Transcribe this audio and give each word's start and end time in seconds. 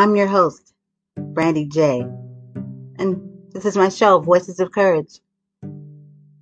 I'm 0.00 0.16
your 0.16 0.28
host, 0.28 0.72
Brandy 1.14 1.66
J, 1.66 2.00
and 2.98 3.20
this 3.52 3.66
is 3.66 3.76
my 3.76 3.90
show, 3.90 4.18
Voices 4.18 4.58
of 4.58 4.72
Courage. 4.72 5.20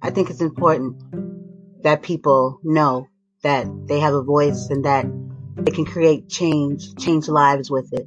I 0.00 0.10
think 0.10 0.30
it's 0.30 0.40
important 0.40 1.82
that 1.82 2.02
people 2.02 2.60
know 2.62 3.08
that 3.42 3.66
they 3.88 3.98
have 3.98 4.14
a 4.14 4.22
voice 4.22 4.68
and 4.70 4.84
that 4.84 5.06
they 5.56 5.72
can 5.72 5.84
create 5.84 6.28
change, 6.28 6.94
change 7.00 7.26
lives 7.26 7.68
with 7.68 7.92
it. 7.92 8.06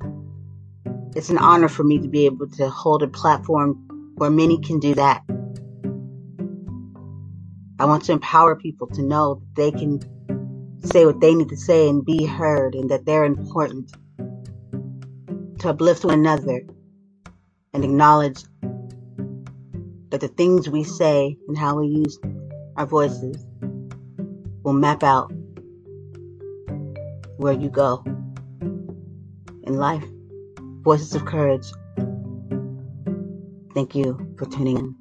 It's 1.17 1.29
an 1.29 1.37
honor 1.37 1.67
for 1.67 1.83
me 1.83 1.99
to 1.99 2.07
be 2.07 2.27
able 2.27 2.47
to 2.51 2.69
hold 2.69 3.03
a 3.03 3.09
platform 3.09 4.13
where 4.15 4.29
many 4.29 4.57
can 4.57 4.79
do 4.79 4.95
that. 4.95 5.21
I 7.77 7.83
want 7.83 8.05
to 8.05 8.13
empower 8.13 8.55
people 8.55 8.87
to 8.87 9.01
know 9.01 9.35
that 9.35 9.55
they 9.57 9.71
can 9.71 9.99
say 10.85 11.05
what 11.05 11.19
they 11.19 11.35
need 11.35 11.49
to 11.49 11.57
say 11.57 11.89
and 11.89 12.05
be 12.05 12.25
heard 12.25 12.73
and 12.73 12.89
that 12.89 13.05
they're 13.05 13.25
important 13.25 13.91
to 15.61 15.69
uplift 15.69 16.03
one 16.03 16.15
another 16.15 16.63
and 17.71 17.83
acknowledge 17.83 18.41
that 20.09 20.19
the 20.19 20.27
things 20.27 20.67
we 20.67 20.83
say 20.83 21.37
and 21.47 21.55
how 21.55 21.79
we 21.79 21.85
use 21.85 22.17
our 22.77 22.87
voices 22.87 23.45
will 24.63 24.73
map 24.73 25.03
out 25.03 25.31
where 27.37 27.53
you 27.53 27.69
go 27.69 28.03
in 29.63 29.77
life. 29.77 30.03
Voices 30.81 31.13
of 31.13 31.25
Courage. 31.25 31.67
Thank 33.75 33.93
you 33.93 34.35
for 34.39 34.45
tuning 34.45 34.79
in. 34.79 34.95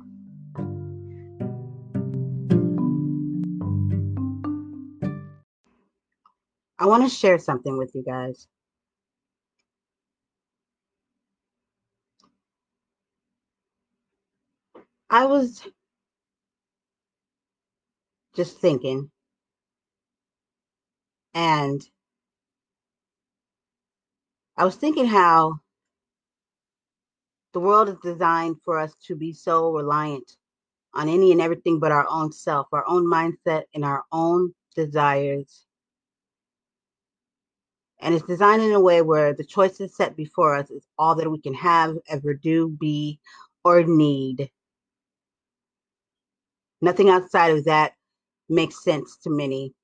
I 6.79 6.85
want 6.85 7.03
to 7.03 7.09
share 7.09 7.39
something 7.39 7.79
with 7.79 7.93
you 7.95 8.05
guys. 8.05 8.47
I 15.21 15.27
was 15.27 15.63
just 18.35 18.57
thinking, 18.57 19.11
and 21.35 21.83
I 24.57 24.65
was 24.65 24.77
thinking 24.77 25.05
how 25.05 25.61
the 27.53 27.61
world 27.61 27.91
is 27.91 27.99
designed 28.03 28.63
for 28.65 28.79
us 28.79 28.95
to 29.09 29.15
be 29.15 29.35
so 29.35 29.71
reliant 29.73 30.39
on 30.95 31.11
any 31.11 31.33
and 31.33 31.43
everything 31.43 31.81
but 31.81 31.93
our 31.93 32.07
own 32.09 32.33
self, 32.33 32.69
our 32.73 32.89
own 32.89 33.05
mindset, 33.05 33.65
and 33.75 33.85
our 33.85 34.05
own 34.13 34.55
desires. 34.75 35.67
And 38.01 38.15
it's 38.15 38.25
designed 38.25 38.63
in 38.63 38.73
a 38.73 38.81
way 38.81 39.03
where 39.03 39.35
the 39.35 39.45
choices 39.45 39.95
set 39.95 40.17
before 40.17 40.55
us 40.55 40.71
is 40.71 40.87
all 40.99 41.15
that 41.17 41.31
we 41.31 41.43
can 41.43 41.53
have, 41.53 41.99
ever 42.09 42.33
do, 42.33 42.71
be, 42.71 43.21
or 43.65 43.83
need. 43.83 44.51
Nothing 46.81 47.11
outside 47.11 47.51
of 47.57 47.65
that 47.67 47.93
makes 48.49 48.83
sense 48.83 49.17
to 49.19 49.31
many. 49.31 49.75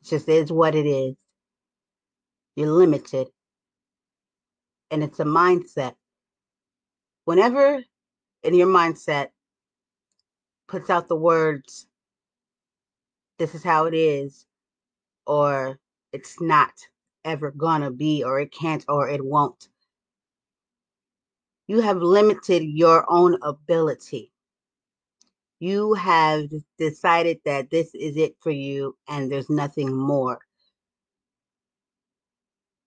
It 0.00 0.08
just 0.08 0.28
is 0.28 0.50
what 0.52 0.74
it 0.74 0.86
is. 0.86 1.14
You're 2.56 2.70
limited. 2.70 3.28
And 4.90 5.02
it's 5.04 5.20
a 5.20 5.24
mindset. 5.24 5.94
Whenever 7.24 7.82
in 8.42 8.54
your 8.54 8.68
mindset 8.68 9.28
puts 10.66 10.88
out 10.88 11.08
the 11.08 11.16
words, 11.16 11.86
this 13.38 13.54
is 13.54 13.62
how 13.62 13.84
it 13.86 13.94
is, 13.94 14.46
or 15.26 15.78
it's 16.12 16.40
not 16.40 16.72
ever 17.24 17.50
gonna 17.50 17.90
be, 17.90 18.24
or 18.24 18.40
it 18.40 18.50
can't, 18.52 18.84
or 18.88 19.08
it 19.08 19.24
won't, 19.24 19.68
you 21.66 21.80
have 21.80 21.98
limited 21.98 22.62
your 22.62 23.04
own 23.08 23.36
ability 23.42 24.32
you 25.60 25.94
have 25.94 26.48
decided 26.78 27.38
that 27.44 27.70
this 27.70 27.94
is 27.94 28.16
it 28.16 28.36
for 28.40 28.50
you 28.50 28.96
and 29.08 29.30
there's 29.30 29.50
nothing 29.50 29.94
more. 29.96 30.38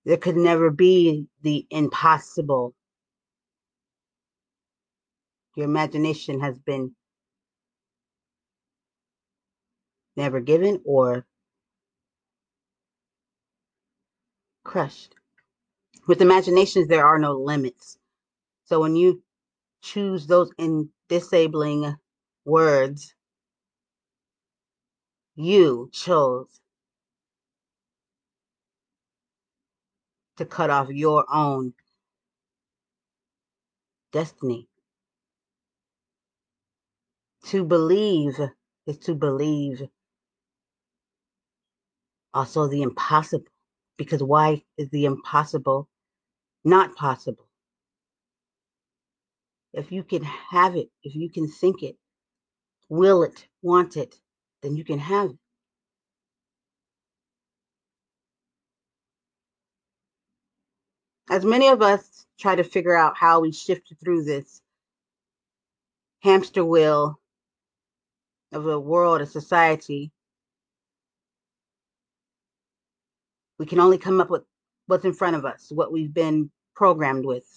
There 0.05 0.17
could 0.17 0.37
never 0.37 0.69
be 0.71 1.27
the 1.41 1.67
impossible. 1.69 2.73
Your 5.55 5.65
imagination 5.65 6.39
has 6.41 6.57
been 6.59 6.95
never 10.15 10.39
given 10.39 10.81
or 10.85 11.25
crushed. 14.63 15.15
With 16.07 16.21
imaginations, 16.21 16.87
there 16.87 17.05
are 17.05 17.19
no 17.19 17.33
limits. 17.33 17.97
So 18.65 18.79
when 18.81 18.95
you 18.95 19.21
choose 19.81 20.27
those 20.27 20.51
in 20.57 20.89
disabling 21.09 21.95
words, 22.45 23.13
you 25.35 25.89
chose 25.93 26.59
to 30.37 30.45
cut 30.45 30.69
off 30.69 30.89
your 30.89 31.25
own 31.31 31.73
destiny. 34.11 34.67
To 37.45 37.63
believe 37.63 38.39
is 38.87 38.97
to 38.99 39.15
believe 39.15 39.81
also 42.33 42.67
the 42.67 42.81
impossible. 42.81 43.45
Because 43.97 44.23
why 44.23 44.63
is 44.77 44.89
the 44.89 45.05
impossible 45.05 45.87
not 46.63 46.95
possible? 46.95 47.47
If 49.73 49.91
you 49.91 50.03
can 50.03 50.23
have 50.23 50.75
it, 50.75 50.89
if 51.03 51.15
you 51.15 51.29
can 51.29 51.47
think 51.47 51.83
it, 51.83 51.97
will 52.91 53.23
it, 53.23 53.47
want 53.61 53.95
it, 53.95 54.17
then 54.61 54.75
you 54.75 54.83
can 54.83 54.99
have 54.99 55.29
it. 55.29 55.37
As 61.29 61.45
many 61.45 61.69
of 61.69 61.81
us 61.81 62.25
try 62.37 62.53
to 62.53 62.65
figure 62.65 62.95
out 62.95 63.15
how 63.15 63.39
we 63.39 63.53
shift 63.53 63.93
through 64.03 64.25
this 64.25 64.61
hamster 66.21 66.65
wheel 66.65 67.17
of 68.51 68.67
a 68.67 68.77
world, 68.77 69.21
a 69.21 69.25
society, 69.25 70.11
we 73.57 73.65
can 73.65 73.79
only 73.79 73.97
come 73.97 74.19
up 74.19 74.29
with 74.29 74.43
what's 74.87 75.05
in 75.05 75.13
front 75.13 75.37
of 75.37 75.45
us, 75.45 75.71
what 75.73 75.93
we've 75.93 76.13
been 76.13 76.51
programmed 76.75 77.25
with. 77.25 77.47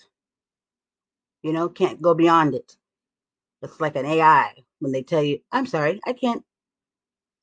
You 1.43 1.53
know, 1.53 1.69
can't 1.69 2.01
go 2.01 2.15
beyond 2.15 2.55
it. 2.55 2.77
It's 3.63 3.81
like 3.81 3.97
an 3.97 4.07
AI 4.07 4.55
when 4.85 4.93
they 4.93 5.03
tell 5.03 5.23
you, 5.23 5.41
I'm 5.51 5.67
sorry, 5.67 6.01
I 6.07 6.13
can't 6.13 6.45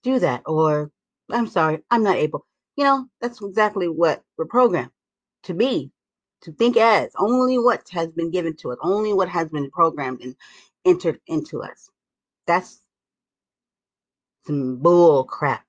do 0.03 0.19
that, 0.19 0.43
or 0.45 0.91
I'm 1.29 1.47
sorry, 1.47 1.79
I'm 1.91 2.03
not 2.03 2.15
able. 2.17 2.45
You 2.77 2.85
know, 2.85 3.07
that's 3.19 3.41
exactly 3.41 3.87
what 3.89 4.23
we're 4.37 4.45
programmed 4.45 4.91
to 5.43 5.53
be, 5.53 5.91
to 6.43 6.53
think 6.53 6.77
as 6.77 7.11
only 7.17 7.57
what 7.57 7.89
has 7.89 8.09
been 8.09 8.31
given 8.31 8.55
to 8.57 8.71
us, 8.71 8.77
only 8.81 9.13
what 9.13 9.27
has 9.29 9.49
been 9.49 9.69
programmed 9.71 10.21
and 10.21 10.35
entered 10.85 11.19
into 11.27 11.61
us. 11.61 11.89
That's 12.47 12.79
some 14.45 14.77
bull 14.77 15.25
crap. 15.25 15.65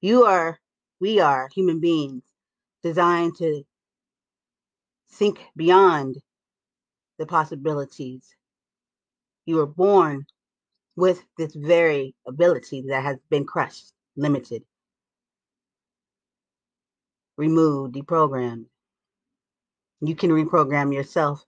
You 0.00 0.24
are, 0.24 0.58
we 1.00 1.20
are 1.20 1.48
human 1.54 1.80
beings 1.80 2.22
designed 2.82 3.36
to 3.36 3.64
think 5.12 5.40
beyond 5.56 6.18
the 7.18 7.26
possibilities. 7.26 8.34
You 9.46 9.56
were 9.56 9.66
born 9.66 10.26
with 10.96 11.22
this 11.38 11.54
very 11.54 12.14
ability 12.26 12.86
that 12.88 13.02
has 13.04 13.18
been 13.30 13.44
crushed, 13.46 13.92
limited, 14.16 14.64
removed, 17.36 17.94
deprogrammed. 17.94 18.66
You 20.00 20.14
can 20.16 20.30
reprogram 20.30 20.92
yourself. 20.92 21.44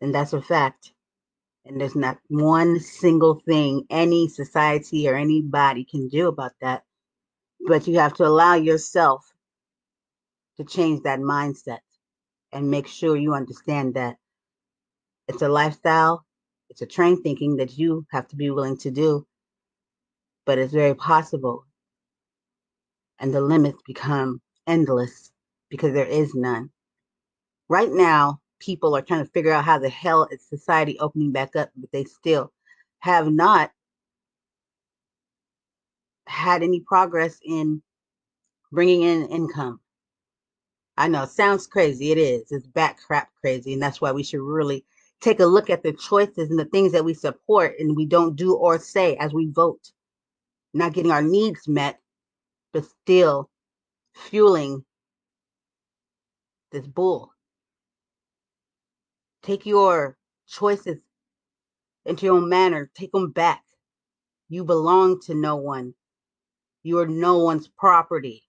And 0.00 0.14
that's 0.14 0.32
a 0.32 0.42
fact. 0.42 0.92
And 1.66 1.80
there's 1.80 1.96
not 1.96 2.18
one 2.28 2.80
single 2.80 3.40
thing 3.46 3.84
any 3.90 4.28
society 4.28 5.08
or 5.08 5.14
anybody 5.14 5.84
can 5.84 6.08
do 6.08 6.28
about 6.28 6.52
that. 6.60 6.84
But 7.66 7.86
you 7.86 7.98
have 7.98 8.14
to 8.14 8.26
allow 8.26 8.54
yourself 8.54 9.30
to 10.56 10.64
change 10.64 11.02
that 11.02 11.20
mindset 11.20 11.80
and 12.52 12.70
make 12.70 12.86
sure 12.86 13.16
you 13.16 13.34
understand 13.34 13.94
that 13.94 14.16
it's 15.30 15.42
a 15.42 15.48
lifestyle 15.48 16.24
it's 16.70 16.82
a 16.82 16.86
train 16.86 17.20
thinking 17.20 17.56
that 17.56 17.76
you 17.76 18.06
have 18.10 18.28
to 18.28 18.36
be 18.36 18.50
willing 18.50 18.78
to 18.78 18.92
do, 18.92 19.26
but 20.46 20.56
it's 20.56 20.72
very 20.72 20.94
possible. 20.94 21.66
And 23.18 23.34
the 23.34 23.40
limits 23.40 23.82
become 23.84 24.40
endless 24.68 25.32
because 25.68 25.92
there 25.92 26.06
is 26.06 26.34
none. 26.34 26.70
Right 27.68 27.90
now, 27.90 28.40
people 28.60 28.96
are 28.96 29.02
trying 29.02 29.24
to 29.24 29.30
figure 29.32 29.52
out 29.52 29.64
how 29.64 29.78
the 29.78 29.88
hell 29.88 30.28
is 30.30 30.42
society 30.42 30.98
opening 31.00 31.32
back 31.32 31.56
up, 31.56 31.70
but 31.76 31.90
they 31.90 32.04
still 32.04 32.52
have 33.00 33.30
not 33.30 33.72
had 36.28 36.62
any 36.62 36.80
progress 36.80 37.40
in 37.44 37.82
bringing 38.70 39.02
in 39.02 39.26
income. 39.26 39.80
I 40.96 41.08
know 41.08 41.24
it 41.24 41.30
sounds 41.30 41.66
crazy. 41.66 42.12
It 42.12 42.18
is. 42.18 42.52
It's 42.52 42.66
back 42.66 43.00
crap 43.00 43.30
crazy. 43.40 43.72
And 43.72 43.82
that's 43.82 44.00
why 44.00 44.12
we 44.12 44.22
should 44.22 44.40
really 44.40 44.84
take 45.20 45.40
a 45.40 45.46
look 45.46 45.70
at 45.70 45.82
the 45.82 45.92
choices 45.92 46.50
and 46.50 46.58
the 46.58 46.64
things 46.64 46.92
that 46.92 47.04
we 47.04 47.14
support 47.14 47.74
and 47.78 47.96
we 47.96 48.06
don't 48.06 48.36
do 48.36 48.54
or 48.54 48.78
say 48.78 49.16
as 49.16 49.32
we 49.32 49.50
vote. 49.50 49.92
Not 50.72 50.94
getting 50.94 51.10
our 51.10 51.22
needs 51.22 51.68
met, 51.68 52.00
but 52.72 52.84
still 52.84 53.50
fueling 54.14 54.84
this 56.70 56.86
bull. 56.86 57.32
Take 59.42 59.66
your 59.66 60.16
choices 60.46 60.98
into 62.04 62.26
your 62.26 62.36
own 62.36 62.48
manner. 62.48 62.90
Take 62.94 63.12
them 63.12 63.30
back. 63.30 63.64
You 64.48 64.64
belong 64.64 65.20
to 65.22 65.34
no 65.34 65.56
one. 65.56 65.94
You 66.82 66.98
are 66.98 67.06
no 67.06 67.38
one's 67.38 67.68
property. 67.68 68.44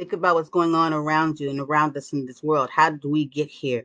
Think 0.00 0.14
about 0.14 0.34
what's 0.34 0.48
going 0.48 0.74
on 0.74 0.94
around 0.94 1.40
you 1.40 1.50
and 1.50 1.60
around 1.60 1.94
us 1.94 2.14
in 2.14 2.24
this 2.24 2.42
world. 2.42 2.70
How 2.70 2.88
do 2.88 3.10
we 3.10 3.26
get 3.26 3.50
here 3.50 3.84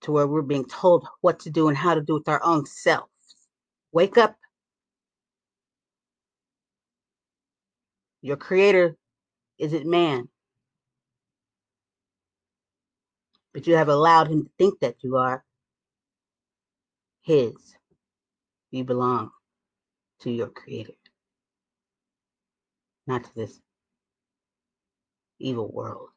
to 0.00 0.10
where 0.10 0.26
we're 0.26 0.40
being 0.40 0.64
told 0.64 1.06
what 1.20 1.40
to 1.40 1.50
do 1.50 1.68
and 1.68 1.76
how 1.76 1.92
to 1.92 2.00
do 2.00 2.14
with 2.14 2.26
our 2.26 2.42
own 2.42 2.64
selves? 2.64 3.10
Wake 3.92 4.16
up. 4.16 4.34
Your 8.22 8.38
creator 8.38 8.96
isn't 9.58 9.84
man, 9.84 10.30
but 13.52 13.66
you 13.66 13.76
have 13.76 13.90
allowed 13.90 14.28
him 14.28 14.44
to 14.44 14.50
think 14.56 14.80
that 14.80 14.96
you 15.02 15.18
are 15.18 15.44
his. 17.20 17.52
You 18.70 18.84
belong 18.84 19.32
to 20.20 20.30
your 20.30 20.48
creator, 20.48 20.94
not 23.06 23.22
to 23.24 23.34
this 23.34 23.60
evil 25.38 25.70
world. 25.72 26.08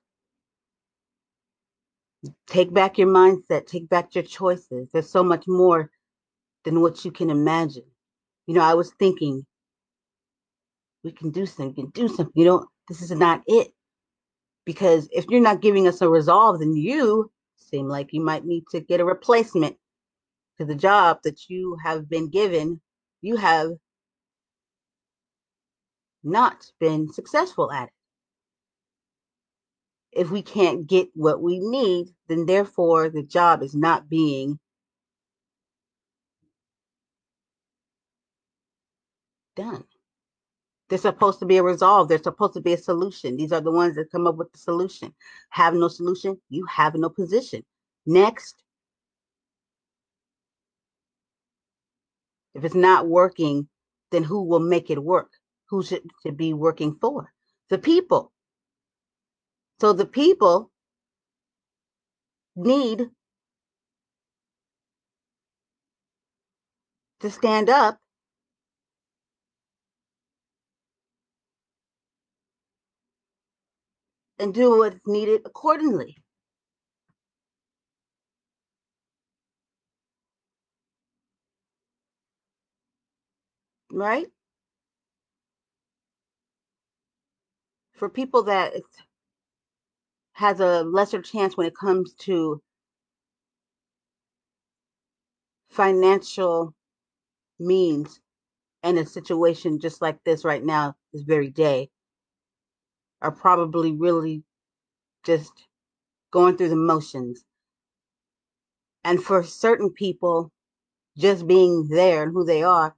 Take 2.48 2.74
back 2.74 2.98
your 2.98 3.07
mindset, 3.07 3.66
take 3.66 3.88
back 3.89 4.13
your 4.13 4.24
choices. 4.24 4.89
There's 4.92 5.10
so 5.10 5.24
much 5.24 5.45
more 5.48 5.89
than 6.66 6.81
what 6.81 7.06
you 7.06 7.12
can 7.12 7.30
imagine. 7.30 7.86
You 8.45 8.56
know, 8.56 8.62
I 8.62 8.74
was 8.74 8.92
thinking, 9.00 9.45
we 11.04 11.12
can 11.12 11.31
do 11.31 11.45
something, 11.45 11.68
we 11.69 11.83
can 11.83 11.92
do 11.92 12.07
something. 12.07 12.33
You 12.36 12.45
know, 12.45 12.66
this 12.89 13.01
is 13.01 13.12
not 13.12 13.42
it. 13.48 13.69
Because 14.66 15.07
if 15.12 15.25
you're 15.30 15.42
not 15.42 15.62
giving 15.62 15.88
us 15.88 16.01
a 16.01 16.10
resolve, 16.10 16.60
then 16.60 16.75
you 16.75 17.31
seem 17.57 17.88
like 17.88 18.13
you 18.13 18.21
might 18.21 18.45
need 18.45 18.66
to 18.71 18.81
get 18.81 19.00
a 19.00 19.06
replacement 19.06 19.77
to 20.57 20.66
the 20.66 20.75
job 20.75 21.19
that 21.24 21.50
you 21.50 21.77
have 21.83 22.10
been 22.10 22.30
given. 22.30 22.81
You 23.21 23.38
have 23.38 23.71
not 26.24 26.66
been 26.80 27.12
successful 27.12 27.71
at 27.71 27.88
it 27.88 27.94
if 30.12 30.30
we 30.32 30.42
can't 30.42 30.88
get 30.88 31.10
what 31.14 31.42
we 31.42 31.60
need, 31.60 32.08
then 32.28 32.46
therefore 32.46 33.10
the 33.10 33.24
job 33.24 33.62
is 33.64 33.76
not 33.76 34.10
being 34.10 34.60
done. 39.56 39.84
There's 40.90 41.04
supposed 41.04 41.40
to 41.40 41.46
be 41.46 41.58
a 41.58 41.64
resolve. 41.64 42.08
There's 42.08 42.24
supposed 42.24 42.54
to 42.54 42.62
be 42.62 42.74
a 42.74 42.78
solution. 42.78 43.38
These 43.38 43.52
are 43.52 43.62
the 43.62 43.72
ones 43.72 43.96
that 43.96 44.12
come 44.12 44.26
up 44.26 44.38
with 44.38 44.52
the 44.52 44.58
solution. 44.58 45.14
Have 45.50 45.76
no 45.76 45.88
solution, 45.88 46.40
you 46.50 46.66
have 46.66 46.96
no 46.96 47.10
position. 47.10 47.64
Next. 48.08 48.64
If 52.56 52.64
it's 52.66 52.76
not 52.76 53.08
working, 53.08 53.68
then 54.12 54.24
who 54.24 54.44
will 54.44 54.60
make 54.60 54.90
it 54.90 55.02
work? 55.02 55.30
Who 55.70 55.84
should, 55.84 56.02
be 56.36 56.54
working 56.54 56.98
for? 57.00 57.32
The 57.70 57.78
people. 57.78 58.32
So 59.80 59.94
the 59.94 60.06
people 60.06 60.72
need 62.56 63.10
to 67.22 67.31
stand 67.31 67.70
up 67.70 67.98
and 74.38 74.54
do 74.54 74.78
what's 74.78 75.00
needed 75.06 75.42
accordingly. 75.46 76.18
Right? 83.92 84.28
For 87.94 88.10
people 88.10 88.44
that 88.44 88.74
has 90.40 90.62
a 90.62 90.84
lesser 90.84 91.22
chance 91.22 91.58
when 91.58 91.68
it 91.68 91.76
comes 91.76 92.14
to 92.14 92.62
financial 95.70 96.74
means 97.60 98.22
and 98.82 98.98
a 98.98 99.06
situation 99.06 99.82
just 99.82 100.02
like 100.02 100.18
this 100.24 100.46
right 100.46 100.64
now, 100.64 100.96
this 101.12 101.24
very 101.24 101.50
day, 101.50 101.90
are 103.22 103.34
probably 103.34 103.92
really 103.92 104.42
just 105.26 105.52
going 106.32 106.56
through 106.56 106.70
the 106.70 106.76
motions. 106.78 107.44
And 109.04 109.22
for 109.22 109.44
certain 109.44 109.92
people, 109.92 110.54
just 111.18 111.48
being 111.48 111.90
there 111.90 112.24
and 112.24 112.32
who 112.32 112.46
they 112.46 112.64
are, 112.64 112.96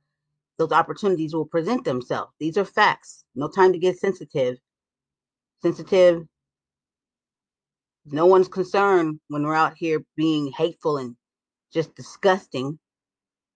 those 0.59 0.71
opportunities 0.71 1.33
will 1.33 1.47
present 1.47 1.85
themselves. 1.85 2.33
These 2.39 2.59
are 2.59 2.65
facts. 2.65 3.25
No 3.33 3.47
time 3.47 3.73
to 3.73 3.79
get 3.79 3.97
sensitive. 3.97 4.57
Sensitive 5.63 6.27
no 8.05 8.25
one's 8.25 8.47
concerned 8.47 9.19
when 9.27 9.43
we're 9.43 9.55
out 9.55 9.73
here 9.77 10.03
being 10.15 10.51
hateful 10.57 10.97
and 10.97 11.15
just 11.71 11.95
disgusting. 11.95 12.79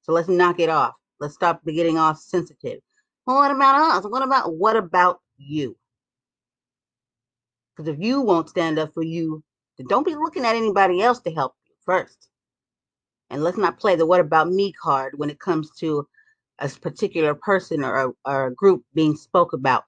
So 0.04 0.14
let's 0.14 0.28
knock 0.28 0.60
it 0.60 0.70
off. 0.70 0.94
Let's 1.20 1.34
stop 1.34 1.62
getting 1.66 1.98
all 1.98 2.16
sensitive. 2.16 2.80
Well, 3.26 3.38
what 3.38 3.52
about 3.52 3.76
us? 4.06 4.10
What 4.10 4.22
about 4.22 4.56
what 4.56 4.76
about 4.76 5.20
you? 5.38 5.76
Because 7.76 7.92
if 7.92 8.00
you 8.00 8.22
won't 8.22 8.50
stand 8.50 8.78
up 8.78 8.94
for 8.94 9.04
you, 9.04 9.44
then 9.78 9.88
don't 9.88 10.06
be 10.06 10.16
looking 10.16 10.46
at 10.46 10.56
anybody 10.56 11.02
else 11.02 11.20
to 11.22 11.32
help 11.32 11.56
you 11.68 11.76
first. 11.86 12.30
And 13.30 13.44
let's 13.44 13.58
not 13.58 13.80
play 13.80 13.96
the 13.96 14.06
what 14.06 14.20
about 14.20 14.50
me 14.50 14.72
card 14.72 15.14
when 15.18 15.30
it 15.30 15.40
comes 15.40 15.72
to 15.80 16.08
a 16.60 16.70
particular 16.70 17.34
person 17.34 17.84
or 17.84 17.96
a, 17.96 18.12
or 18.26 18.48
a 18.48 18.54
group 18.56 18.84
being 18.94 19.16
spoke 19.16 19.54
about. 19.54 19.84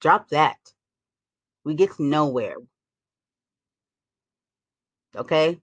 Drop 0.00 0.28
that. 0.28 0.56
We 1.64 1.74
get 1.74 1.98
nowhere. 1.98 2.54
Okay? 5.18 5.60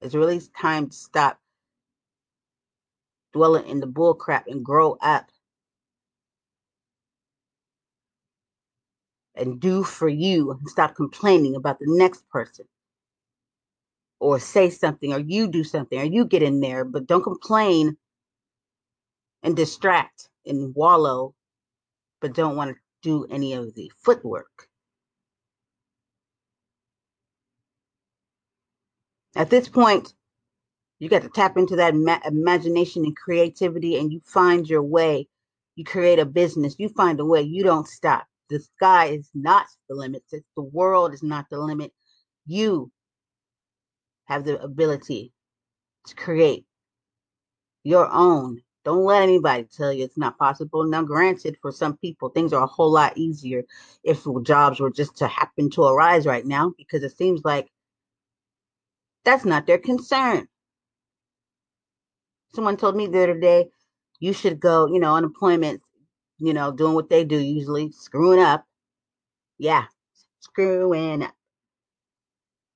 It's 0.00 0.14
really 0.14 0.40
time 0.58 0.88
to 0.88 0.96
stop 0.96 1.38
dwelling 3.32 3.68
in 3.68 3.80
the 3.80 3.86
bullcrap 3.86 4.44
and 4.46 4.64
grow 4.64 4.96
up. 5.00 5.30
And 9.34 9.60
do 9.60 9.82
for 9.82 10.08
you 10.08 10.52
and 10.52 10.68
stop 10.68 10.94
complaining 10.94 11.54
about 11.54 11.78
the 11.78 11.86
next 11.88 12.28
person. 12.28 12.66
Or 14.20 14.38
say 14.38 14.70
something 14.70 15.12
or 15.12 15.18
you 15.18 15.48
do 15.48 15.64
something 15.64 15.98
or 15.98 16.04
you 16.04 16.24
get 16.24 16.42
in 16.42 16.60
there 16.60 16.84
but 16.84 17.06
don't 17.06 17.22
complain 17.24 17.96
and 19.42 19.56
distract 19.56 20.28
and 20.46 20.74
wallow 20.74 21.34
but 22.20 22.34
don't 22.34 22.56
want 22.56 22.70
to 22.70 22.76
do 23.02 23.26
any 23.30 23.54
of 23.54 23.74
the 23.74 23.90
footwork 23.96 24.68
At 29.36 29.50
this 29.50 29.68
point, 29.68 30.14
you 30.98 31.08
got 31.08 31.22
to 31.22 31.28
tap 31.28 31.56
into 31.56 31.76
that 31.76 31.94
ma- 31.94 32.20
imagination 32.26 33.04
and 33.04 33.16
creativity 33.16 33.98
and 33.98 34.12
you 34.12 34.20
find 34.24 34.68
your 34.68 34.82
way. 34.82 35.28
You 35.76 35.84
create 35.84 36.18
a 36.18 36.26
business, 36.26 36.76
you 36.78 36.90
find 36.90 37.18
a 37.20 37.24
way, 37.24 37.42
you 37.42 37.64
don't 37.64 37.88
stop. 37.88 38.26
The 38.50 38.60
sky 38.60 39.06
is 39.06 39.30
not 39.34 39.66
the 39.88 39.94
limit, 39.94 40.22
the 40.30 40.62
world 40.62 41.14
is 41.14 41.22
not 41.22 41.46
the 41.50 41.58
limit. 41.58 41.92
You 42.46 42.92
have 44.26 44.44
the 44.44 44.60
ability 44.62 45.32
to 46.06 46.14
create 46.14 46.66
your 47.84 48.08
own. 48.10 48.62
Don't 48.84 49.04
let 49.04 49.22
anybody 49.22 49.64
tell 49.64 49.92
you 49.92 50.04
it's 50.04 50.18
not 50.18 50.38
possible. 50.38 50.84
Now, 50.84 51.02
granted, 51.02 51.56
for 51.62 51.72
some 51.72 51.96
people, 51.98 52.30
things 52.30 52.52
are 52.52 52.62
a 52.64 52.66
whole 52.66 52.90
lot 52.92 53.16
easier 53.16 53.62
if 54.04 54.24
jobs 54.42 54.80
were 54.80 54.90
just 54.90 55.16
to 55.18 55.28
happen 55.28 55.70
to 55.70 55.84
arise 55.84 56.26
right 56.26 56.44
now 56.44 56.74
because 56.76 57.02
it 57.04 57.16
seems 57.16 57.42
like 57.44 57.68
that's 59.24 59.44
not 59.44 59.66
their 59.66 59.78
concern. 59.78 60.48
Someone 62.54 62.76
told 62.76 62.96
me 62.96 63.06
the 63.06 63.22
other 63.22 63.38
day, 63.38 63.70
you 64.20 64.32
should 64.32 64.60
go, 64.60 64.86
you 64.86 65.00
know, 65.00 65.14
unemployment, 65.16 65.80
you 66.38 66.52
know, 66.52 66.70
doing 66.70 66.94
what 66.94 67.08
they 67.08 67.24
do 67.24 67.38
usually, 67.38 67.90
screwing 67.92 68.40
up. 68.40 68.64
Yeah, 69.58 69.84
screwing 70.40 71.22
up. 71.22 71.34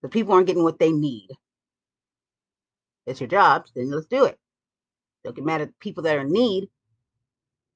The 0.03 0.09
people 0.09 0.35
aren't 0.35 0.47
getting 0.47 0.63
what 0.63 0.79
they 0.79 0.93
need. 0.93 1.29
It's 3.07 3.21
your 3.21 3.29
jobs, 3.29 3.71
then 3.75 3.91
let's 3.91 4.07
do 4.07 4.25
it. 4.25 4.39
Don't 5.25 5.37
get 5.37 5.45
mad 5.45 5.61
at 5.61 5.69
the 5.69 5.75
people 5.81 6.03
that 6.05 6.17
are 6.17 6.21
in 6.21 6.33
need. 6.33 6.69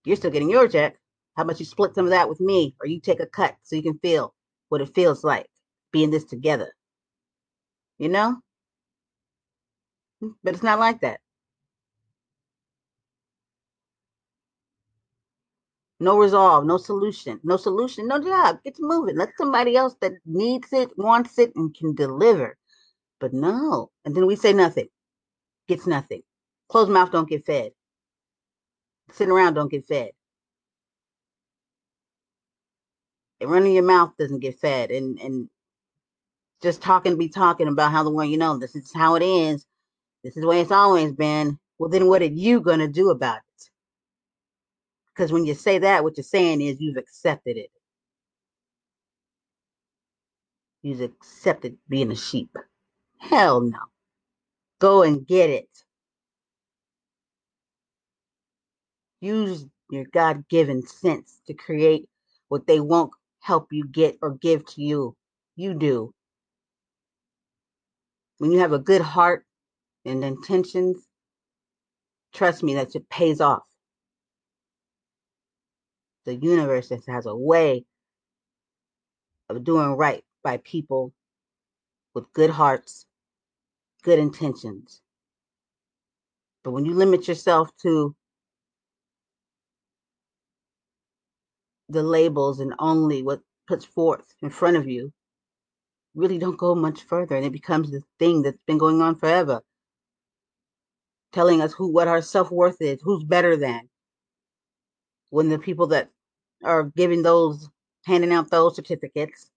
You're 0.04 0.16
still 0.16 0.30
getting 0.30 0.50
your 0.50 0.68
check. 0.68 0.96
How 1.36 1.42
about 1.42 1.60
you 1.60 1.66
split 1.66 1.94
some 1.94 2.06
of 2.06 2.10
that 2.10 2.28
with 2.28 2.40
me 2.40 2.74
or 2.80 2.86
you 2.86 3.00
take 3.00 3.20
a 3.20 3.26
cut 3.26 3.56
so 3.62 3.76
you 3.76 3.82
can 3.82 3.98
feel 3.98 4.34
what 4.68 4.80
it 4.80 4.94
feels 4.94 5.22
like 5.24 5.46
being 5.92 6.10
this 6.10 6.24
together? 6.24 6.72
You 7.98 8.08
know? 8.08 8.40
Mm, 10.22 10.34
but 10.42 10.54
it's 10.54 10.62
not 10.62 10.78
like 10.78 11.00
that. 11.02 11.20
No 16.00 16.18
resolve, 16.18 16.64
no 16.64 16.78
solution, 16.78 17.40
no 17.44 17.56
solution, 17.58 18.08
no 18.08 18.18
job. 18.22 18.62
Get 18.64 18.76
to 18.76 18.82
moving. 18.82 19.16
Let 19.18 19.30
somebody 19.36 19.76
else 19.76 19.96
that 20.00 20.12
needs 20.26 20.72
it, 20.72 20.90
wants 20.98 21.38
it, 21.38 21.52
and 21.56 21.74
can 21.74 21.94
deliver. 21.94 22.56
But 23.20 23.34
no. 23.34 23.90
And 24.04 24.14
then 24.14 24.26
we 24.26 24.36
say 24.36 24.52
nothing. 24.54 24.88
Gets 25.68 25.86
nothing. 25.86 26.22
Closed 26.68 26.90
mouth 26.90 27.12
don't 27.12 27.28
get 27.28 27.46
fed. 27.46 27.72
Sitting 29.12 29.32
around 29.32 29.54
don't 29.54 29.70
get 29.70 29.86
fed. 29.86 30.12
And 33.40 33.50
running 33.50 33.74
your 33.74 33.84
mouth 33.84 34.12
doesn't 34.18 34.40
get 34.40 34.58
fed. 34.58 34.90
And 34.90 35.18
and 35.20 35.48
just 36.62 36.82
talking 36.82 37.18
be 37.18 37.28
talking 37.28 37.68
about 37.68 37.92
how 37.92 38.02
the 38.04 38.10
world, 38.10 38.30
you 38.30 38.38
know, 38.38 38.58
this 38.58 38.76
is 38.76 38.92
how 38.94 39.16
it 39.16 39.22
is. 39.22 39.66
This 40.22 40.36
is 40.36 40.42
the 40.42 40.48
way 40.48 40.60
it's 40.60 40.72
always 40.72 41.12
been. 41.12 41.58
Well, 41.78 41.90
then 41.90 42.06
what 42.08 42.22
are 42.22 42.26
you 42.26 42.60
gonna 42.60 42.88
do 42.88 43.10
about 43.10 43.38
it? 43.38 43.70
Because 45.14 45.32
when 45.32 45.44
you 45.46 45.54
say 45.54 45.78
that, 45.78 46.04
what 46.04 46.16
you're 46.16 46.24
saying 46.24 46.60
is 46.60 46.80
you've 46.80 46.96
accepted 46.96 47.56
it. 47.56 47.70
You've 50.82 51.00
accepted 51.02 51.76
being 51.88 52.10
a 52.10 52.16
sheep. 52.16 52.56
Hell 53.18 53.60
no. 53.60 53.78
Go 54.78 55.02
and 55.02 55.26
get 55.26 55.50
it. 55.50 55.68
Use 59.20 59.66
your 59.90 60.04
God 60.12 60.48
given 60.48 60.86
sense 60.86 61.40
to 61.46 61.54
create 61.54 62.08
what 62.48 62.66
they 62.66 62.80
won't 62.80 63.12
help 63.40 63.68
you 63.72 63.86
get 63.86 64.16
or 64.22 64.34
give 64.36 64.64
to 64.66 64.82
you. 64.82 65.16
You 65.56 65.74
do. 65.74 66.14
When 68.38 68.52
you 68.52 68.60
have 68.60 68.72
a 68.72 68.78
good 68.78 69.02
heart 69.02 69.44
and 70.04 70.24
intentions, 70.24 71.06
trust 72.32 72.62
me, 72.62 72.74
that 72.74 72.94
it 72.94 73.08
pays 73.08 73.40
off 73.40 73.62
the 76.24 76.34
universe 76.36 76.90
has 77.08 77.26
a 77.26 77.34
way 77.34 77.84
of 79.48 79.64
doing 79.64 79.96
right 79.96 80.22
by 80.44 80.58
people 80.58 81.12
with 82.14 82.32
good 82.32 82.50
hearts, 82.50 83.06
good 84.02 84.18
intentions. 84.18 85.00
But 86.62 86.72
when 86.72 86.84
you 86.84 86.94
limit 86.94 87.26
yourself 87.26 87.70
to 87.82 88.14
the 91.88 92.02
labels 92.02 92.60
and 92.60 92.74
only 92.78 93.22
what 93.22 93.40
puts 93.66 93.84
forth 93.84 94.34
in 94.42 94.50
front 94.50 94.76
of 94.76 94.86
you, 94.86 95.12
really 96.14 96.38
don't 96.38 96.58
go 96.58 96.74
much 96.74 97.02
further. 97.02 97.36
And 97.36 97.44
it 97.46 97.52
becomes 97.52 97.90
this 97.90 98.04
thing 98.18 98.42
that's 98.42 98.62
been 98.66 98.78
going 98.78 99.00
on 99.00 99.16
forever. 99.16 99.62
Telling 101.32 101.60
us 101.62 101.72
who 101.72 101.88
what 101.88 102.08
our 102.08 102.22
self 102.22 102.50
worth 102.50 102.80
is, 102.80 103.00
who's 103.02 103.24
better 103.24 103.56
than. 103.56 103.88
When 105.30 105.48
the 105.48 105.58
people 105.58 105.88
that 105.88 106.10
are 106.64 106.84
giving 106.84 107.22
those, 107.22 107.68
handing 108.06 108.32
out 108.32 108.50
those 108.50 108.76
certificates, 108.76 109.50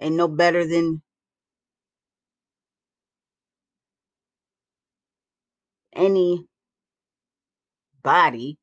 ain't 0.00 0.16
no 0.16 0.28
better 0.28 0.66
than 0.66 1.02
any 5.94 6.46
body 8.02 8.58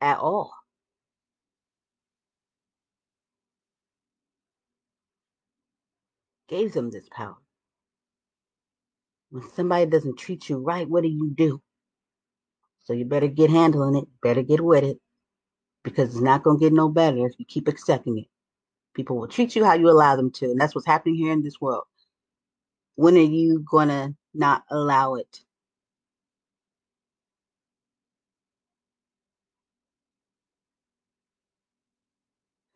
at 0.00 0.18
all. 0.18 0.52
Gave 6.48 6.72
them 6.74 6.90
this 6.90 7.08
power. 7.10 7.43
When 9.34 9.42
somebody 9.56 9.86
doesn't 9.86 10.16
treat 10.16 10.48
you 10.48 10.58
right, 10.58 10.88
what 10.88 11.02
do 11.02 11.08
you 11.08 11.28
do? 11.34 11.60
So 12.84 12.92
you 12.92 13.04
better 13.04 13.26
get 13.26 13.50
handling 13.50 13.96
it, 13.96 14.04
better 14.22 14.42
get 14.42 14.60
with 14.60 14.84
it, 14.84 14.98
because 15.82 16.10
it's 16.10 16.20
not 16.22 16.44
going 16.44 16.60
to 16.60 16.64
get 16.64 16.72
no 16.72 16.88
better 16.88 17.26
if 17.26 17.32
you 17.38 17.44
keep 17.44 17.66
accepting 17.66 18.18
it. 18.18 18.26
People 18.94 19.18
will 19.18 19.26
treat 19.26 19.56
you 19.56 19.64
how 19.64 19.74
you 19.74 19.90
allow 19.90 20.14
them 20.14 20.30
to, 20.34 20.44
and 20.46 20.60
that's 20.60 20.72
what's 20.72 20.86
happening 20.86 21.16
here 21.16 21.32
in 21.32 21.42
this 21.42 21.60
world. 21.60 21.82
When 22.94 23.16
are 23.16 23.22
you 23.22 23.66
going 23.68 23.88
to 23.88 24.14
not 24.34 24.62
allow 24.70 25.16
it? 25.16 25.40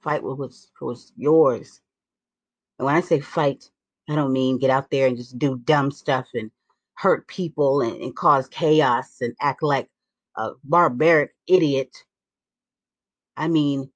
Fight 0.03 0.25
what 0.25 0.39
was, 0.39 0.73
was 0.81 1.13
yours. 1.17 1.81
And 2.81 2.87
when 2.87 2.97
I 2.97 3.01
say 3.01 3.21
fight, 3.21 3.71
I 4.09 4.15
don't 4.15 4.33
mean 4.33 4.59
get 4.59 4.71
out 4.71 4.91
there 4.91 5.07
and 5.07 5.17
just 5.17 5.39
do 5.39 5.59
dumb 5.59 5.91
stuff 5.91 6.27
and 6.35 6.51
hurt 6.95 7.29
people 7.29 7.83
and, 7.83 8.03
and 8.03 8.17
cause 8.17 8.49
chaos 8.49 9.19
and 9.21 9.35
act 9.41 9.63
like 9.63 9.89
a 10.37 10.51
barbaric 10.65 11.33
idiot. 11.47 11.97
I 13.37 13.49
mean, 13.49 13.91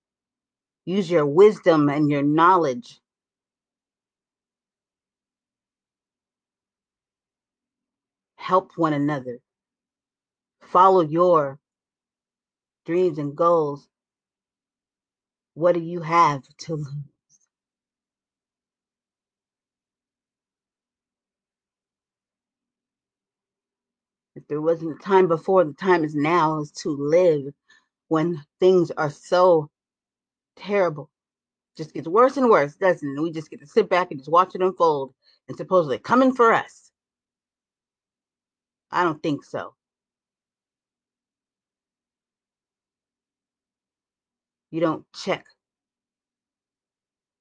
use 0.87 1.11
your 1.11 1.27
wisdom 1.27 1.89
and 1.89 2.11
your 2.11 2.23
knowledge 2.23 3.01
help 8.37 8.73
one 8.77 8.93
another, 8.93 9.39
follow 10.63 11.03
your 11.03 11.59
dreams 12.87 13.19
and 13.19 13.37
goals. 13.37 13.89
What 15.55 15.75
do 15.75 15.81
you 15.81 16.01
have 16.01 16.43
to 16.61 16.77
lose? 16.77 17.12
If 24.35 24.47
there 24.49 24.61
wasn't 24.61 24.99
a 24.99 25.03
time 25.03 25.29
before, 25.29 25.65
the 25.65 25.75
time 25.75 26.05
is 26.05 26.15
now 26.15 26.61
is 26.61 26.73
to 26.83 26.91
live 26.91 27.53
when 28.09 28.43
things 28.61 28.91
are 28.93 29.11
so 29.11 29.71
terrible. 30.57 31.11
Just 31.77 31.95
gets 31.95 32.09
worse 32.09 32.37
and 32.37 32.51
worse, 32.51 32.75
doesn't 32.75 33.17
it? 33.17 33.21
We 33.21 33.31
just 33.31 33.51
get 33.51 33.61
to 33.61 33.67
sit 33.67 33.89
back 33.89 34.11
and 34.11 34.21
just 34.21 34.31
watch 34.31 34.55
it 34.55 34.63
unfold 34.63 35.15
and 35.49 35.57
supposedly 35.57 35.99
coming 35.99 36.33
for 36.35 36.53
us. 36.53 36.91
I 38.91 39.05
don't 39.05 39.23
think 39.23 39.45
so. 39.45 39.75
You 44.71 44.81
don't 44.81 45.05
check 45.15 45.45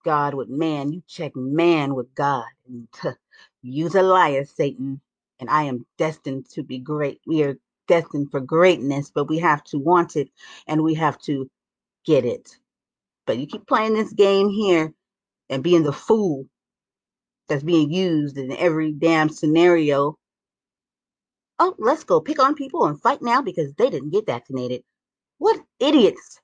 God 0.03 0.33
with 0.33 0.49
man, 0.49 0.91
you 0.91 1.03
check 1.07 1.35
man 1.35 1.95
with 1.95 2.13
God. 2.15 2.45
And 2.67 2.87
use 3.61 3.95
a 3.95 4.01
liar, 4.01 4.45
Satan. 4.45 5.01
And 5.41 5.49
I 5.49 5.63
am 5.63 5.85
destined 5.97 6.49
to 6.51 6.63
be 6.63 6.79
great. 6.79 7.19
We 7.27 7.43
are 7.43 7.57
destined 7.87 8.31
for 8.31 8.39
greatness, 8.39 9.11
but 9.13 9.27
we 9.29 9.39
have 9.39 9.63
to 9.65 9.79
want 9.79 10.15
it 10.15 10.29
and 10.67 10.83
we 10.83 10.93
have 10.93 11.19
to 11.23 11.49
get 12.05 12.25
it. 12.25 12.55
But 13.25 13.39
you 13.39 13.47
keep 13.47 13.67
playing 13.67 13.95
this 13.95 14.13
game 14.13 14.49
here 14.49 14.93
and 15.49 15.63
being 15.63 15.83
the 15.83 15.93
fool 15.93 16.45
that's 17.49 17.63
being 17.63 17.91
used 17.91 18.37
in 18.37 18.51
every 18.53 18.93
damn 18.93 19.29
scenario. 19.29 20.17
Oh, 21.59 21.75
let's 21.79 22.03
go 22.03 22.21
pick 22.21 22.39
on 22.39 22.55
people 22.55 22.85
and 22.85 23.01
fight 23.01 23.21
now 23.21 23.41
because 23.41 23.73
they 23.73 23.89
didn't 23.89 24.11
get 24.11 24.27
vaccinated. 24.27 24.83
What 25.39 25.59
idiots! 25.79 26.39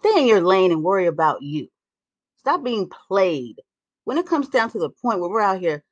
Stay 0.00 0.20
in 0.20 0.26
your 0.28 0.42
lane 0.42 0.72
and 0.72 0.84
worry 0.84 1.06
about 1.06 1.42
you. 1.42 1.68
Stop 2.38 2.62
being 2.62 2.88
played. 3.08 3.56
When 4.06 4.18
it 4.18 4.26
comes 4.26 4.48
down 4.48 4.70
to 4.70 4.78
the 4.78 4.90
point 4.90 5.18
where 5.18 5.28
we're 5.28 5.40
out 5.40 5.58
here 5.58 5.82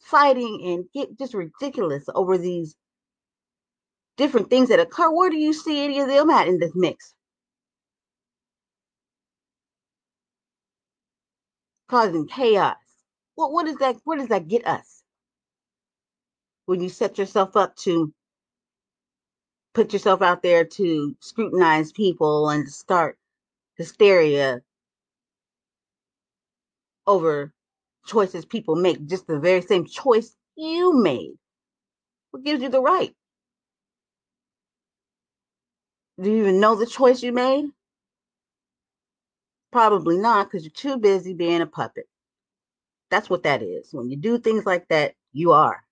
fighting 0.00 0.60
and 0.66 0.86
get 0.92 1.16
just 1.16 1.34
ridiculous 1.34 2.04
over 2.12 2.36
these 2.36 2.74
different 4.16 4.50
things 4.50 4.70
that 4.70 4.80
occur, 4.80 5.08
where 5.08 5.30
do 5.30 5.36
you 5.36 5.52
see 5.52 5.84
any 5.84 6.00
of 6.00 6.08
them 6.08 6.30
at 6.30 6.48
in 6.48 6.58
this 6.58 6.72
mix? 6.74 7.14
Causing 11.88 12.26
chaos. 12.26 12.76
What 13.36 13.52
what 13.52 13.68
is 13.68 13.76
that? 13.76 13.96
Where 14.02 14.18
does 14.18 14.28
that 14.28 14.48
get 14.48 14.66
us? 14.66 15.04
When 16.66 16.82
you 16.82 16.88
set 16.88 17.18
yourself 17.18 17.56
up 17.56 17.76
to 17.84 18.12
put 19.74 19.92
yourself 19.92 20.22
out 20.22 20.42
there 20.42 20.64
to 20.64 21.16
scrutinize 21.20 21.92
people 21.92 22.48
and 22.48 22.68
start 22.68 23.16
hysteria 23.76 24.60
over 27.06 27.52
choices 28.06 28.44
people 28.44 28.76
make, 28.76 29.06
just 29.06 29.26
the 29.26 29.38
very 29.38 29.62
same 29.62 29.86
choice 29.86 30.36
you 30.56 30.94
made. 30.94 31.32
What 32.30 32.44
gives 32.44 32.62
you 32.62 32.68
the 32.68 32.80
right? 32.82 33.14
Do 36.20 36.30
you 36.30 36.42
even 36.42 36.60
know 36.60 36.74
the 36.74 36.86
choice 36.86 37.22
you 37.22 37.32
made? 37.32 37.70
Probably 39.72 40.18
not, 40.18 40.50
because 40.50 40.64
you're 40.64 40.72
too 40.72 40.98
busy 40.98 41.32
being 41.34 41.60
a 41.60 41.66
puppet. 41.66 42.08
That's 43.10 43.30
what 43.30 43.42
that 43.44 43.62
is. 43.62 43.92
When 43.92 44.10
you 44.10 44.16
do 44.16 44.38
things 44.38 44.66
like 44.66 44.88
that, 44.88 45.14
You 45.32 45.52
are. 45.52 45.84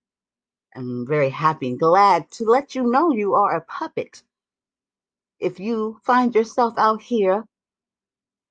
I'm 0.75 1.07
very 1.07 1.29
happy 1.29 1.69
and 1.69 1.79
glad 1.79 2.29
to 2.31 2.43
let 2.43 2.75
you 2.75 2.83
know 2.83 3.11
you 3.11 3.35
are 3.35 3.55
a 3.55 3.61
puppet. 3.61 4.21
If 5.39 5.59
you 5.59 5.99
find 6.03 6.35
yourself 6.35 6.73
out 6.77 7.01
here 7.01 7.45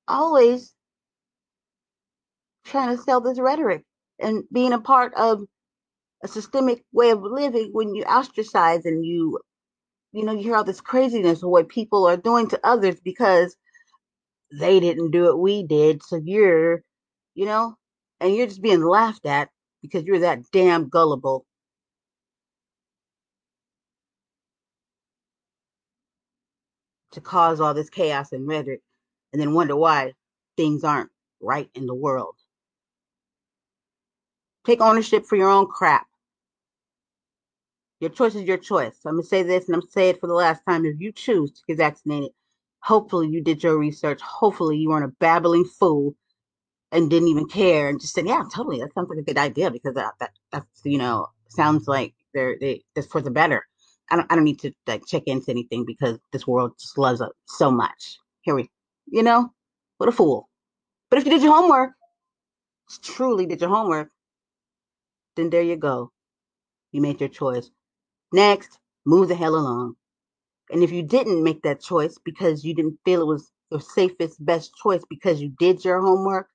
always 0.09 0.75
trying 2.69 2.97
to 2.97 3.03
sell 3.03 3.21
this 3.21 3.41
rhetoric 3.41 3.85
and 4.21 4.45
being 4.53 4.73
a 4.73 4.81
part 4.81 5.15
of 5.15 5.43
a 6.23 6.29
systemic 6.29 6.85
way 6.93 7.11
of 7.11 7.23
living 7.23 7.71
when 7.73 7.95
you 7.95 8.05
ostracize 8.05 8.85
and 8.85 9.05
you 9.05 9.39
you 10.13 10.25
know 10.25 10.33
you 10.33 10.43
hear 10.43 10.57
all 10.57 10.65
this 10.65 10.81
craziness 10.81 11.43
of 11.43 11.51
what 11.51 11.69
people 11.69 12.07
are 12.07 12.17
doing 12.17 12.49
to 12.49 12.61
others 12.65 13.01
because 13.01 13.57
they 14.53 14.81
didn't 14.81 15.11
do 15.11 15.29
it 15.29 15.39
we 15.39 15.63
did. 15.63 16.03
So 16.03 16.21
you're 16.25 16.83
you 17.35 17.47
know 17.47 17.77
and 18.21 18.35
you're 18.35 18.47
just 18.47 18.63
being 18.63 18.83
laughed 18.85 19.27
at 19.27 19.51
because 19.83 20.05
you're 20.05 20.21
that 20.21 20.41
damn 20.53 20.89
gullible. 20.89 21.47
To 27.13 27.21
cause 27.21 27.61
all 27.61 27.75
this 27.75 27.91
chaos 27.91 28.33
and 28.33 28.47
rhetoric 28.47 28.81
and 29.33 29.41
then 29.41 29.55
wonder 29.55 29.77
why 29.77 30.15
things 30.57 30.85
aren't 30.85 31.11
right 31.41 31.71
in 31.75 31.87
the 31.87 31.95
world 31.95 32.37
take 34.69 34.81
ownership 34.83 35.27
for 35.27 35.37
your 35.37 35.51
own 35.51 35.67
crap 35.67 36.07
Your 38.01 38.11
choice 38.11 38.35
is 38.37 38.45
your 38.45 38.59
choice. 38.59 38.95
I'm 39.05 39.15
gonna 39.15 39.25
say 39.25 39.43
this, 39.43 39.67
and 39.67 39.75
I'm 39.75 39.81
gonna 39.81 39.91
say 39.91 40.11
it 40.11 40.21
for 40.21 40.29
the 40.29 40.35
last 40.35 40.63
time. 40.69 40.85
If 40.85 41.01
you 41.01 41.11
choose 41.13 41.51
to 41.53 41.63
get 41.67 41.79
vaccinated, 41.79 42.31
hopefully 42.81 43.29
you 43.29 43.43
did 43.43 43.63
your 43.63 43.77
research. 43.77 44.21
Hopefully 44.21 44.77
you 44.77 44.89
weren't 44.91 45.05
a 45.05 45.15
babbling 45.19 45.65
fool 45.65 46.15
and 46.93 47.11
didn't 47.11 47.29
even 47.29 47.49
care 47.49 47.89
and 47.89 48.01
just 48.01 48.15
said, 48.15 48.27
"Yeah, 48.27 48.45
totally. 48.55 48.81
That 48.81 48.95
sounds 48.95 49.11
like 49.11 49.19
a 49.19 49.23
good 49.23 49.39
idea 49.39 49.71
because 49.71 49.95
that, 49.95 50.15
that 50.21 50.33
that's 50.53 50.83
you 50.85 50.99
know 50.99 51.29
sounds 51.49 51.89
like 51.89 52.15
they're 52.35 52.57
they 52.61 52.85
that's 52.95 53.09
for 53.09 53.21
the 53.23 53.31
better." 53.33 53.67
I 54.11 54.17
don't 54.17 54.33
I 54.33 54.37
don't 54.37 54.45
need 54.45 54.61
to 54.61 54.73
like 54.87 55.07
check 55.07 55.25
into 55.27 55.51
anything 55.51 55.85
because 55.87 56.19
this 56.33 56.47
world 56.47 56.73
just 56.81 56.99
loves 56.99 57.21
us 57.21 57.33
so 57.47 57.71
much. 57.71 58.19
Here 58.43 58.55
we, 58.55 58.71
you 59.07 59.23
know, 59.25 59.53
what 59.99 60.09
a 60.09 60.13
fool. 60.13 60.49
But 61.11 61.19
if 61.21 61.27
you 61.27 61.33
did 61.33 61.43
your 61.43 61.55
homework, 61.55 61.93
truly 63.03 63.47
did 63.47 63.61
your 63.61 63.71
homework, 63.71 64.11
then 65.39 65.51
there 65.51 65.63
you 65.63 65.77
go. 65.77 66.13
You 66.93 67.03
made 67.03 67.21
your 67.21 67.31
choice. 67.31 67.71
Next, 68.33 68.79
move 69.07 69.29
the 69.29 69.37
hell 69.37 69.55
along. 69.57 69.95
And 70.71 70.83
if 70.83 70.93
you 70.93 71.03
didn't 71.03 71.45
make 71.45 71.63
that 71.63 71.83
choice 71.83 72.19
because 72.25 72.65
you 72.65 72.75
didn't 72.75 72.99
feel 73.05 73.23
it 73.23 73.27
was 73.27 73.51
the 73.71 73.81
safest, 73.81 74.45
best 74.45 74.73
choice 74.83 75.03
because 75.11 75.41
you 75.41 75.53
did 75.59 75.85
your 75.85 76.01
homework, 76.01 76.49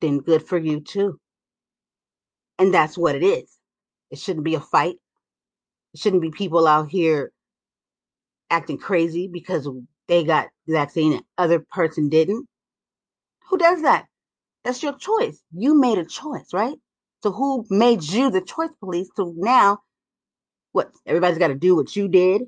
then 0.00 0.20
good 0.20 0.46
for 0.46 0.58
you 0.58 0.80
too. 0.80 1.18
And 2.58 2.74
that's 2.74 2.98
what 2.98 3.16
it 3.16 3.22
is. 3.24 3.50
It 4.10 4.18
shouldn't 4.18 4.44
be 4.44 4.54
a 4.56 4.60
fight. 4.60 4.96
It 5.94 6.00
shouldn't 6.00 6.22
be 6.22 6.30
people 6.30 6.66
out 6.68 6.90
here 6.90 7.32
acting 8.50 8.78
crazy 8.78 9.28
because 9.32 9.68
they 10.08 10.24
got 10.24 10.48
the 10.66 10.74
vaccine 10.74 11.14
and 11.14 11.24
other 11.38 11.60
person 11.60 12.08
didn't. 12.08 12.46
Who 13.50 13.58
does 13.58 13.82
that? 13.82 14.06
That's 14.64 14.82
your 14.82 14.94
choice. 14.96 15.40
You 15.52 15.80
made 15.80 15.98
a 15.98 16.04
choice, 16.04 16.52
right? 16.52 16.78
So 17.22 17.32
who 17.32 17.64
made 17.70 18.02
you 18.02 18.30
the 18.30 18.40
choice 18.40 18.70
police? 18.80 19.08
So 19.16 19.34
now 19.36 19.78
what 20.72 20.90
everybody's 21.06 21.38
got 21.38 21.48
to 21.48 21.54
do 21.54 21.76
what 21.76 21.94
you 21.94 22.08
did 22.08 22.42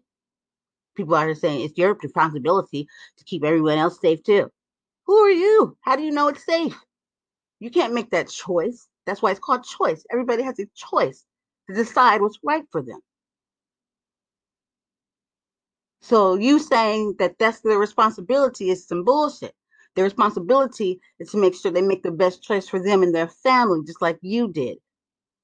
people 0.94 1.14
are 1.14 1.34
saying 1.34 1.60
it's 1.60 1.78
your 1.78 1.94
responsibility 1.94 2.86
to 3.16 3.24
keep 3.24 3.44
everyone 3.44 3.78
else 3.78 4.00
safe 4.00 4.22
too. 4.22 4.50
Who 5.06 5.16
are 5.16 5.30
you? 5.30 5.76
How 5.80 5.96
do 5.96 6.02
you 6.02 6.12
know 6.12 6.28
it's 6.28 6.44
safe? 6.44 6.76
You 7.60 7.70
can't 7.70 7.94
make 7.94 8.10
that 8.10 8.28
choice. 8.28 8.88
That's 9.06 9.22
why 9.22 9.30
it's 9.30 9.40
called 9.40 9.64
choice. 9.64 10.04
Everybody 10.10 10.42
has 10.42 10.58
a 10.58 10.66
choice 10.74 11.24
to 11.68 11.74
decide 11.74 12.20
what's 12.20 12.38
right 12.42 12.64
for 12.70 12.82
them. 12.82 13.00
So 16.00 16.34
you 16.34 16.58
saying 16.58 17.16
that 17.18 17.38
that's 17.38 17.60
their 17.60 17.78
responsibility 17.78 18.70
is 18.70 18.86
some 18.86 19.04
bullshit. 19.04 19.54
Their 19.94 20.04
responsibility 20.04 21.00
is 21.18 21.30
to 21.30 21.38
make 21.38 21.54
sure 21.54 21.70
they 21.70 21.82
make 21.82 22.02
the 22.02 22.10
best 22.10 22.42
choice 22.42 22.68
for 22.68 22.80
them 22.82 23.02
and 23.02 23.14
their 23.14 23.28
family, 23.28 23.80
just 23.86 24.02
like 24.02 24.18
you 24.22 24.48
did. 24.52 24.78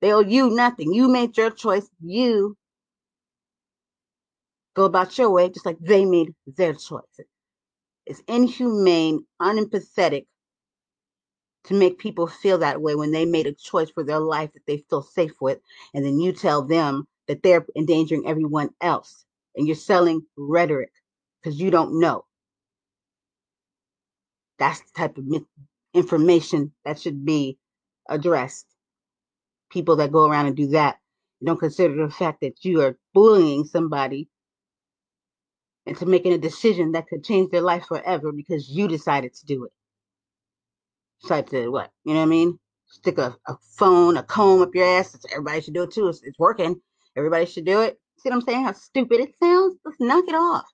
They 0.00 0.12
owe 0.12 0.20
you 0.20 0.50
nothing. 0.50 0.92
You 0.92 1.08
made 1.08 1.36
your 1.36 1.50
choice. 1.50 1.88
You 2.02 2.56
go 4.74 4.84
about 4.84 5.18
your 5.18 5.30
way, 5.30 5.48
just 5.48 5.66
like 5.66 5.78
they 5.80 6.04
made 6.04 6.34
their 6.46 6.74
choice. 6.74 7.20
It's 8.06 8.22
inhumane, 8.26 9.26
unempathetic 9.40 10.26
to 11.64 11.74
make 11.74 11.98
people 11.98 12.26
feel 12.26 12.58
that 12.58 12.80
way 12.80 12.94
when 12.94 13.12
they 13.12 13.26
made 13.26 13.46
a 13.46 13.52
choice 13.52 13.90
for 13.90 14.02
their 14.02 14.18
life 14.18 14.52
that 14.54 14.66
they 14.66 14.78
feel 14.90 15.02
safe 15.02 15.32
with, 15.40 15.58
and 15.94 16.04
then 16.04 16.18
you 16.18 16.32
tell 16.32 16.62
them 16.62 17.06
that 17.28 17.42
they're 17.42 17.66
endangering 17.76 18.26
everyone 18.26 18.70
else, 18.80 19.24
and 19.54 19.66
you're 19.66 19.76
selling 19.76 20.22
rhetoric 20.36 20.90
because 21.42 21.60
you 21.60 21.70
don't 21.70 22.00
know. 22.00 22.24
That's 24.60 24.80
the 24.80 24.90
type 24.96 25.18
of 25.18 25.24
information 25.94 26.72
that 26.84 27.00
should 27.00 27.24
be 27.24 27.58
addressed. 28.08 28.66
People 29.72 29.96
that 29.96 30.12
go 30.12 30.28
around 30.28 30.46
and 30.46 30.56
do 30.56 30.68
that 30.68 30.98
don't 31.44 31.58
consider 31.58 32.06
the 32.06 32.12
fact 32.12 32.42
that 32.42 32.64
you 32.64 32.82
are 32.82 32.98
bullying 33.14 33.64
somebody 33.64 34.28
into 35.86 36.04
making 36.04 36.34
a 36.34 36.38
decision 36.38 36.92
that 36.92 37.08
could 37.08 37.24
change 37.24 37.50
their 37.50 37.62
life 37.62 37.86
forever 37.86 38.30
because 38.32 38.68
you 38.68 38.86
decided 38.86 39.32
to 39.34 39.46
do 39.46 39.64
it. 39.64 39.72
Decide 41.22 41.46
to 41.48 41.68
what? 41.70 41.90
You 42.04 42.12
know 42.12 42.20
what 42.20 42.26
I 42.26 42.28
mean? 42.28 42.58
Stick 42.86 43.18
a, 43.18 43.36
a 43.46 43.56
phone, 43.78 44.18
a 44.18 44.22
comb 44.22 44.60
up 44.60 44.74
your 44.74 44.86
ass. 44.86 45.16
Everybody 45.32 45.62
should 45.62 45.74
do 45.74 45.84
it 45.84 45.92
too. 45.92 46.08
It's, 46.08 46.22
it's 46.22 46.38
working. 46.38 46.80
Everybody 47.16 47.46
should 47.46 47.64
do 47.64 47.80
it. 47.80 47.98
See 48.18 48.28
what 48.28 48.36
I'm 48.36 48.42
saying? 48.42 48.64
How 48.64 48.72
stupid 48.72 49.20
it 49.20 49.34
sounds? 49.42 49.78
Let's 49.84 50.00
knock 50.00 50.24
it 50.28 50.34
off. 50.34 50.66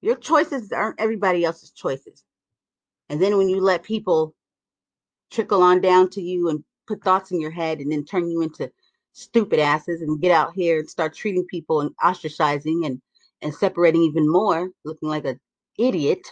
Your 0.00 0.16
choices 0.16 0.72
aren't 0.72 1.00
everybody 1.00 1.44
else's 1.44 1.70
choices. 1.70 2.22
And 3.08 3.20
then 3.20 3.36
when 3.36 3.48
you 3.48 3.60
let 3.60 3.82
people 3.82 4.34
trickle 5.30 5.62
on 5.62 5.80
down 5.80 6.10
to 6.10 6.22
you 6.22 6.48
and 6.48 6.64
put 6.86 7.02
thoughts 7.02 7.30
in 7.30 7.40
your 7.40 7.50
head 7.50 7.80
and 7.80 7.90
then 7.90 8.04
turn 8.04 8.30
you 8.30 8.42
into 8.42 8.70
stupid 9.12 9.58
asses 9.58 10.00
and 10.00 10.20
get 10.20 10.30
out 10.30 10.54
here 10.54 10.78
and 10.78 10.88
start 10.88 11.14
treating 11.14 11.44
people 11.46 11.80
and 11.80 11.90
ostracizing 11.96 12.86
and, 12.86 13.00
and 13.42 13.54
separating 13.54 14.02
even 14.02 14.30
more, 14.30 14.70
looking 14.84 15.08
like 15.08 15.24
an 15.24 15.40
idiot, 15.78 16.26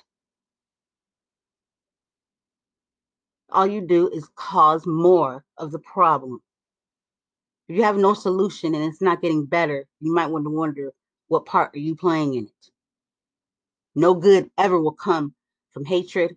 all 3.51 3.67
you 3.67 3.81
do 3.81 4.09
is 4.11 4.29
cause 4.35 4.87
more 4.87 5.45
of 5.59 5.73
the 5.73 5.79
problem. 5.79 6.41
If 7.69 7.77
you 7.77 7.83
have 7.83 7.97
no 7.97 8.15
solution 8.15 8.75
and 8.75 8.85
it's 8.85 9.03
not 9.03 9.23
getting 9.23 9.45
better, 9.45 9.87
you 10.01 10.15
might 10.15 10.29
want 10.29 10.45
to 10.45 10.51
wonder 10.51 10.93
what 11.29 11.47
part 11.47 11.75
are 11.75 11.81
you 11.81 11.97
playing 11.97 12.35
in 12.35 12.47
it. 12.47 12.71
No 13.97 14.15
good 14.15 14.51
ever 14.59 14.79
will 14.79 14.93
come 14.93 15.35
from 15.73 15.87
hatred, 15.87 16.37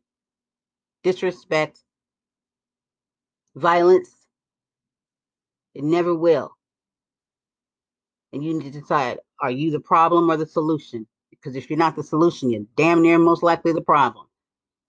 disrespect, 1.03 1.83
violence. 3.53 4.09
It 5.75 5.83
never 5.83 6.15
will. 6.15 6.51
And 8.31 8.43
you 8.43 8.53
need 8.53 8.71
to 8.71 8.79
decide 8.79 9.19
are 9.41 9.51
you 9.51 9.71
the 9.71 9.79
problem 9.81 10.31
or 10.31 10.37
the 10.37 10.45
solution? 10.45 11.05
Because 11.31 11.57
if 11.57 11.69
you're 11.69 11.77
not 11.77 11.97
the 11.97 12.03
solution, 12.03 12.49
you're 12.49 12.63
damn 12.77 13.01
near 13.01 13.19
most 13.19 13.43
likely 13.43 13.73
the 13.73 13.81
problem. 13.81 14.27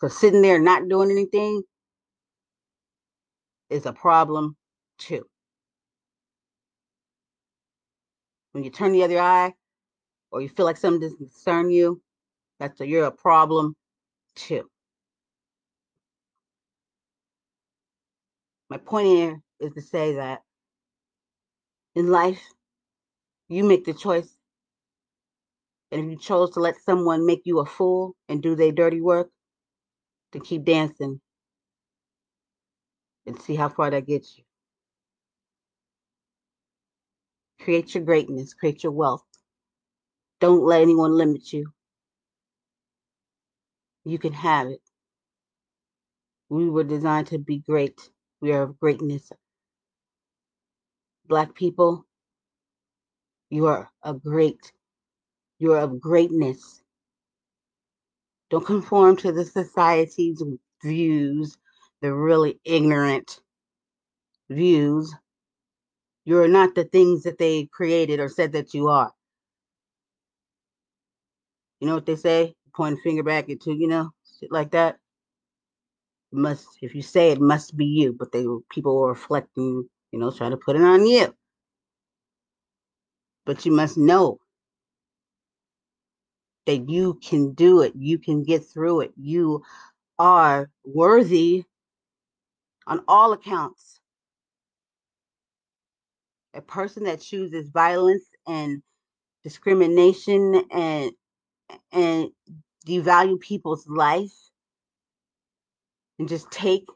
Because 0.00 0.16
sitting 0.16 0.40
there 0.40 0.60
not 0.60 0.88
doing 0.88 1.10
anything 1.10 1.62
is 3.68 3.84
a 3.84 3.92
problem 3.92 4.56
too. 4.98 5.26
When 8.52 8.62
you 8.62 8.70
turn 8.70 8.92
the 8.92 9.02
other 9.02 9.18
eye 9.18 9.54
or 10.30 10.40
you 10.40 10.48
feel 10.48 10.66
like 10.66 10.76
something 10.76 11.00
doesn't 11.00 11.18
concern 11.18 11.70
you, 11.70 12.00
that's 12.60 12.80
a, 12.82 12.86
you're 12.86 13.06
a 13.06 13.10
problem 13.10 13.74
too. 14.36 14.70
My 18.68 18.76
point 18.76 19.06
here 19.06 19.40
is 19.58 19.72
to 19.72 19.80
say 19.82 20.14
that 20.16 20.42
in 21.96 22.10
life, 22.10 22.40
you 23.48 23.64
make 23.64 23.84
the 23.84 23.94
choice. 23.94 24.28
And 25.90 26.04
if 26.04 26.10
you 26.10 26.18
chose 26.18 26.50
to 26.50 26.60
let 26.60 26.80
someone 26.82 27.26
make 27.26 27.42
you 27.44 27.58
a 27.58 27.66
fool 27.66 28.14
and 28.28 28.40
do 28.40 28.54
their 28.54 28.70
dirty 28.70 29.00
work, 29.00 29.30
then 30.32 30.42
keep 30.42 30.64
dancing 30.64 31.20
and 33.26 33.40
see 33.40 33.56
how 33.56 33.70
far 33.70 33.90
that 33.90 34.06
gets 34.06 34.38
you. 34.38 34.44
Create 37.60 37.94
your 37.94 38.04
greatness, 38.04 38.54
create 38.54 38.84
your 38.84 38.92
wealth. 38.92 39.24
Don't 40.40 40.62
let 40.62 40.82
anyone 40.82 41.12
limit 41.12 41.52
you. 41.52 41.72
You 44.04 44.18
can 44.18 44.32
have 44.34 44.68
it. 44.68 44.82
We 46.50 46.70
were 46.70 46.84
designed 46.84 47.28
to 47.28 47.38
be 47.38 47.58
great. 47.58 48.00
We 48.40 48.52
are 48.52 48.62
of 48.64 48.80
greatness. 48.80 49.32
Black 51.28 51.54
people, 51.54 52.06
you 53.50 53.66
are 53.66 53.90
a 54.02 54.14
great. 54.14 54.72
You 55.58 55.74
are 55.74 55.80
of 55.80 56.00
greatness. 56.00 56.82
Don't 58.50 58.66
conform 58.66 59.16
to 59.18 59.32
the 59.32 59.44
society's 59.44 60.42
views. 60.84 61.58
They're 62.02 62.14
really 62.14 62.60
ignorant. 62.64 63.36
views. 64.50 65.14
You're 66.24 66.48
not 66.48 66.74
the 66.76 66.84
things 66.84 67.24
that 67.24 67.38
they 67.38 67.66
created 67.72 68.20
or 68.20 68.28
said 68.28 68.52
that 68.52 68.74
you 68.74 68.88
are. 68.88 69.12
You 71.80 71.88
know 71.88 71.96
what 71.96 72.06
they 72.06 72.16
say? 72.16 72.54
Point 72.74 73.00
finger 73.02 73.22
back 73.22 73.50
at 73.50 73.66
you, 73.66 73.74
you 73.74 73.88
know, 73.88 74.10
shit 74.38 74.52
like 74.52 74.70
that. 74.72 74.98
Must 76.32 76.66
if 76.80 76.94
you 76.94 77.02
say 77.02 77.32
it 77.32 77.40
must 77.40 77.76
be 77.76 77.84
you, 77.84 78.12
but 78.12 78.32
they 78.32 78.46
people 78.70 78.96
were 79.00 79.08
reflecting, 79.08 79.88
you 80.12 80.18
know, 80.18 80.30
trying 80.30 80.52
to 80.52 80.56
put 80.56 80.76
it 80.76 80.82
on 80.82 81.06
you. 81.06 81.34
But 83.44 83.66
you 83.66 83.72
must 83.72 83.98
know 83.98 84.38
that 86.66 86.88
you 86.88 87.14
can 87.14 87.52
do 87.54 87.82
it. 87.82 87.92
You 87.96 88.18
can 88.18 88.44
get 88.44 88.64
through 88.64 89.00
it. 89.00 89.12
You 89.16 89.62
are 90.18 90.70
worthy 90.84 91.64
on 92.86 93.02
all 93.08 93.32
accounts. 93.32 94.00
A 96.54 96.60
person 96.60 97.04
that 97.04 97.20
chooses 97.20 97.68
violence 97.70 98.24
and 98.46 98.82
discrimination 99.42 100.62
and 100.70 101.12
and 101.92 102.30
devalue 102.86 103.40
people's 103.40 103.86
life 103.86 104.32
and 106.18 106.28
just 106.28 106.50
take 106.50 106.86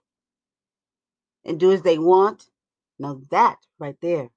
and 1.45 1.61
do 1.61 1.73
as 1.73 1.83
they 1.83 1.99
want. 1.99 2.47
Now 2.99 3.21
that 3.31 3.59
right 3.79 3.97
there 4.01 4.31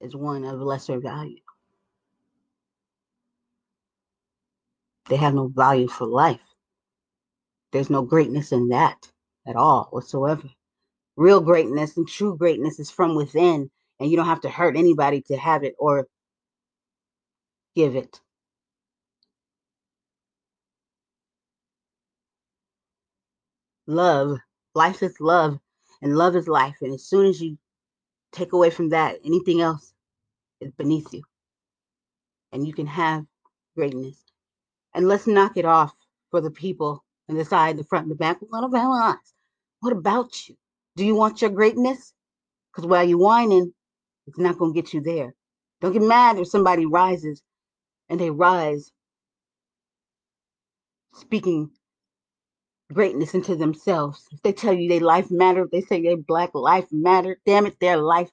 is 0.00 0.16
one 0.16 0.44
of 0.44 0.60
lesser 0.60 0.98
value. 1.00 1.40
They 5.08 5.16
have 5.16 5.34
no 5.34 5.48
value 5.48 5.88
for 5.88 6.06
life. 6.06 6.40
There's 7.72 7.90
no 7.90 8.02
greatness 8.02 8.52
in 8.52 8.68
that 8.68 9.10
at 9.46 9.56
all 9.56 9.88
whatsoever. 9.90 10.48
Real 11.16 11.40
greatness 11.40 11.96
and 11.96 12.08
true 12.08 12.36
greatness 12.36 12.78
is 12.78 12.90
from 12.90 13.14
within, 13.14 13.70
and 14.00 14.10
you 14.10 14.16
don't 14.16 14.26
have 14.26 14.42
to 14.42 14.50
hurt 14.50 14.76
anybody 14.76 15.22
to 15.22 15.36
have 15.36 15.64
it 15.64 15.74
or 15.78 16.06
give 17.74 17.96
it. 17.96 18.20
Love, 23.86 24.38
life 24.74 25.02
is 25.02 25.20
love, 25.20 25.58
and 26.00 26.16
love 26.16 26.36
is 26.36 26.48
life. 26.48 26.76
And 26.82 26.94
as 26.94 27.04
soon 27.04 27.26
as 27.26 27.40
you 27.40 27.58
take 28.32 28.52
away 28.52 28.70
from 28.70 28.90
that, 28.90 29.18
anything 29.24 29.60
else 29.60 29.92
is 30.60 30.72
beneath 30.72 31.12
you, 31.12 31.22
and 32.52 32.66
you 32.66 32.72
can 32.72 32.86
have 32.86 33.24
greatness. 33.76 34.16
And 34.94 35.08
let's 35.08 35.26
knock 35.26 35.56
it 35.56 35.64
off 35.64 35.94
for 36.30 36.40
the 36.40 36.50
people 36.50 37.04
in 37.28 37.36
the 37.36 37.44
side, 37.44 37.76
the 37.76 37.84
front, 37.84 38.04
and 38.04 38.10
the 38.10 38.16
back. 38.16 38.38
What 38.40 38.64
about 38.64 39.14
us? 39.14 39.34
What 39.80 39.92
about 39.92 40.48
you? 40.48 40.56
Do 40.96 41.04
you 41.04 41.14
want 41.14 41.40
your 41.40 41.50
greatness? 41.50 42.12
Because 42.70 42.86
while 42.88 43.04
you're 43.04 43.18
whining, 43.18 43.72
it's 44.26 44.38
not 44.38 44.58
going 44.58 44.72
to 44.72 44.80
get 44.80 44.94
you 44.94 45.00
there. 45.00 45.34
Don't 45.80 45.92
get 45.92 46.02
mad 46.02 46.38
if 46.38 46.48
somebody 46.48 46.86
rises 46.86 47.42
and 48.08 48.20
they 48.20 48.30
rise 48.30 48.92
speaking 51.14 51.70
greatness 52.92 53.34
into 53.34 53.56
themselves. 53.56 54.28
If 54.32 54.42
they 54.42 54.52
tell 54.52 54.72
you 54.72 54.88
their 54.88 55.00
life 55.00 55.30
matter, 55.30 55.64
if 55.64 55.70
they 55.70 55.80
say 55.80 56.02
their 56.02 56.16
black 56.16 56.54
life 56.54 56.86
matter, 56.90 57.38
damn 57.46 57.66
it, 57.66 57.78
their 57.80 57.96
life 57.96 58.30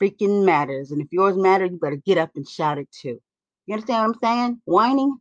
freaking 0.00 0.44
matters. 0.44 0.90
And 0.90 1.00
if 1.00 1.08
yours 1.10 1.36
matter, 1.36 1.66
you 1.66 1.78
better 1.78 1.96
get 1.96 2.18
up 2.18 2.30
and 2.36 2.48
shout 2.48 2.78
it 2.78 2.88
too. 2.90 3.20
You 3.66 3.74
understand 3.74 4.08
what 4.08 4.16
I'm 4.16 4.20
saying? 4.22 4.62
Whining 4.64 5.18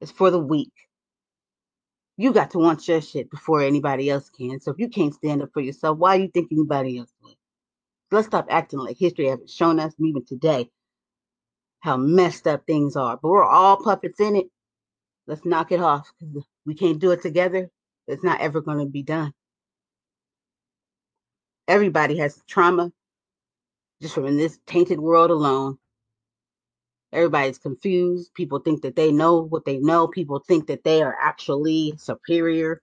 is 0.00 0.10
for 0.10 0.30
the 0.30 0.38
weak. 0.38 0.72
You 2.16 2.32
got 2.32 2.50
to 2.50 2.58
want 2.58 2.86
your 2.86 3.00
shit 3.00 3.30
before 3.30 3.62
anybody 3.62 4.10
else 4.10 4.28
can. 4.28 4.60
So 4.60 4.70
if 4.72 4.78
you 4.78 4.88
can't 4.88 5.14
stand 5.14 5.42
up 5.42 5.50
for 5.54 5.60
yourself, 5.60 5.98
why 5.98 6.16
do 6.16 6.24
you 6.24 6.28
think 6.28 6.52
anybody 6.52 6.98
else 6.98 7.12
would? 7.22 7.34
Let's 8.10 8.26
stop 8.26 8.46
acting 8.50 8.80
like 8.80 8.98
history 8.98 9.28
hasn't 9.28 9.48
shown 9.50 9.78
us, 9.78 9.94
even 9.98 10.24
today, 10.26 10.68
how 11.80 11.96
messed 11.96 12.46
up 12.46 12.66
things 12.66 12.96
are. 12.96 13.16
But 13.16 13.28
we're 13.28 13.44
all 13.44 13.76
puppets 13.82 14.20
in 14.20 14.36
it. 14.36 14.46
Let's 15.26 15.44
knock 15.44 15.70
it 15.70 15.80
off. 15.80 16.10
We 16.66 16.74
can't 16.74 16.98
do 16.98 17.10
it 17.12 17.22
together. 17.22 17.70
It's 18.06 18.24
not 18.24 18.40
ever 18.40 18.60
going 18.60 18.78
to 18.78 18.86
be 18.86 19.02
done. 19.02 19.32
Everybody 21.68 22.18
has 22.18 22.42
trauma 22.48 22.92
just 24.02 24.14
from 24.14 24.26
in 24.26 24.36
this 24.36 24.58
tainted 24.66 24.98
world 24.98 25.30
alone. 25.30 25.78
Everybody's 27.12 27.58
confused. 27.58 28.32
People 28.34 28.60
think 28.60 28.82
that 28.82 28.96
they 28.96 29.12
know 29.12 29.40
what 29.42 29.64
they 29.64 29.78
know. 29.78 30.06
People 30.06 30.42
think 30.46 30.68
that 30.68 30.84
they 30.84 31.02
are 31.02 31.16
actually 31.20 31.94
superior. 31.98 32.80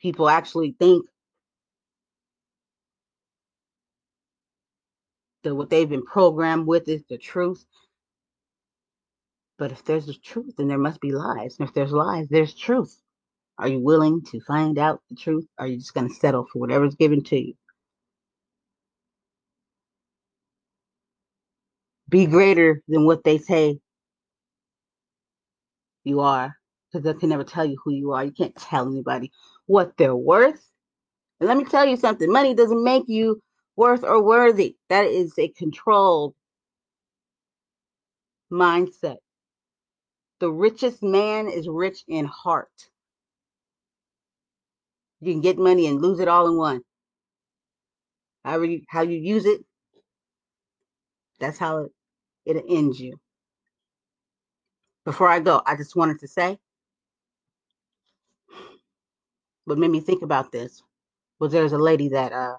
People 0.00 0.28
actually 0.28 0.76
think 0.78 1.06
that 5.42 5.54
what 5.54 5.70
they've 5.70 5.88
been 5.88 6.04
programmed 6.04 6.66
with 6.66 6.88
is 6.88 7.02
the 7.08 7.18
truth. 7.18 7.64
But 9.58 9.72
if 9.72 9.84
there's 9.84 10.08
a 10.08 10.14
truth, 10.14 10.54
then 10.56 10.68
there 10.68 10.78
must 10.78 11.00
be 11.00 11.12
lies. 11.12 11.56
And 11.58 11.68
if 11.68 11.74
there's 11.74 11.92
lies, 11.92 12.28
there's 12.28 12.54
truth. 12.54 12.96
Are 13.58 13.68
you 13.68 13.80
willing 13.80 14.22
to 14.26 14.40
find 14.40 14.78
out 14.78 15.02
the 15.10 15.16
truth? 15.16 15.46
Or 15.58 15.64
are 15.64 15.68
you 15.68 15.78
just 15.78 15.94
going 15.94 16.08
to 16.08 16.14
settle 16.14 16.46
for 16.46 16.60
whatever's 16.60 16.94
given 16.94 17.24
to 17.24 17.36
you? 17.36 17.54
Be 22.08 22.26
greater 22.26 22.82
than 22.88 23.04
what 23.04 23.24
they 23.24 23.38
say 23.38 23.80
you 26.04 26.20
are, 26.20 26.56
because 26.90 27.04
they 27.04 27.18
can 27.18 27.28
never 27.28 27.44
tell 27.44 27.66
you 27.66 27.76
who 27.84 27.92
you 27.92 28.12
are. 28.12 28.24
You 28.24 28.30
can't 28.30 28.56
tell 28.56 28.86
anybody 28.86 29.32
what 29.66 29.96
they're 29.98 30.16
worth. 30.16 30.64
And 31.40 31.48
let 31.48 31.58
me 31.58 31.64
tell 31.64 31.84
you 31.84 31.96
something 31.96 32.32
money 32.32 32.54
doesn't 32.54 32.82
make 32.82 33.04
you 33.08 33.42
worth 33.76 34.04
or 34.04 34.22
worthy. 34.22 34.76
That 34.88 35.04
is 35.06 35.34
a 35.38 35.48
controlled 35.48 36.34
mindset. 38.50 39.18
The 40.40 40.50
richest 40.52 41.02
man 41.02 41.48
is 41.48 41.68
rich 41.68 42.04
in 42.08 42.26
heart. 42.26 42.70
You 45.20 45.32
can 45.32 45.40
get 45.42 45.58
money 45.58 45.86
and 45.86 46.00
lose 46.02 46.20
it 46.20 46.28
all 46.28 46.48
in 46.48 46.56
one. 46.58 46.82
However 48.44 48.66
you, 48.66 48.82
how 48.88 49.02
you 49.02 49.18
use 49.18 49.46
it, 49.46 49.62
that's 51.40 51.58
how 51.58 51.78
it, 51.84 51.92
it 52.46 52.64
ends 52.68 53.00
you. 53.00 53.18
Before 55.04 55.28
I 55.28 55.40
go, 55.40 55.62
I 55.66 55.76
just 55.76 55.96
wanted 55.96 56.20
to 56.20 56.28
say 56.28 56.58
what 59.66 59.78
made 59.78 59.90
me 59.90 60.00
think 60.00 60.22
about 60.22 60.52
this 60.52 60.82
was 61.40 61.52
there's 61.52 61.72
a 61.72 61.78
lady 61.78 62.10
that 62.10 62.32
uh 62.32 62.56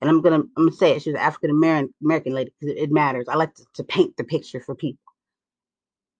and 0.00 0.10
I'm 0.10 0.22
gonna 0.22 0.36
I'm 0.38 0.50
gonna 0.56 0.72
say 0.72 0.92
it, 0.96 1.02
she's 1.02 1.14
an 1.14 1.20
African 1.20 1.50
American 1.50 1.94
American 2.02 2.34
lady 2.34 2.52
because 2.60 2.76
it, 2.76 2.82
it 2.84 2.92
matters. 2.92 3.28
I 3.28 3.36
like 3.36 3.54
to, 3.56 3.64
to 3.76 3.84
paint 3.84 4.16
the 4.16 4.24
picture 4.24 4.60
for 4.60 4.74
people. 4.74 5.09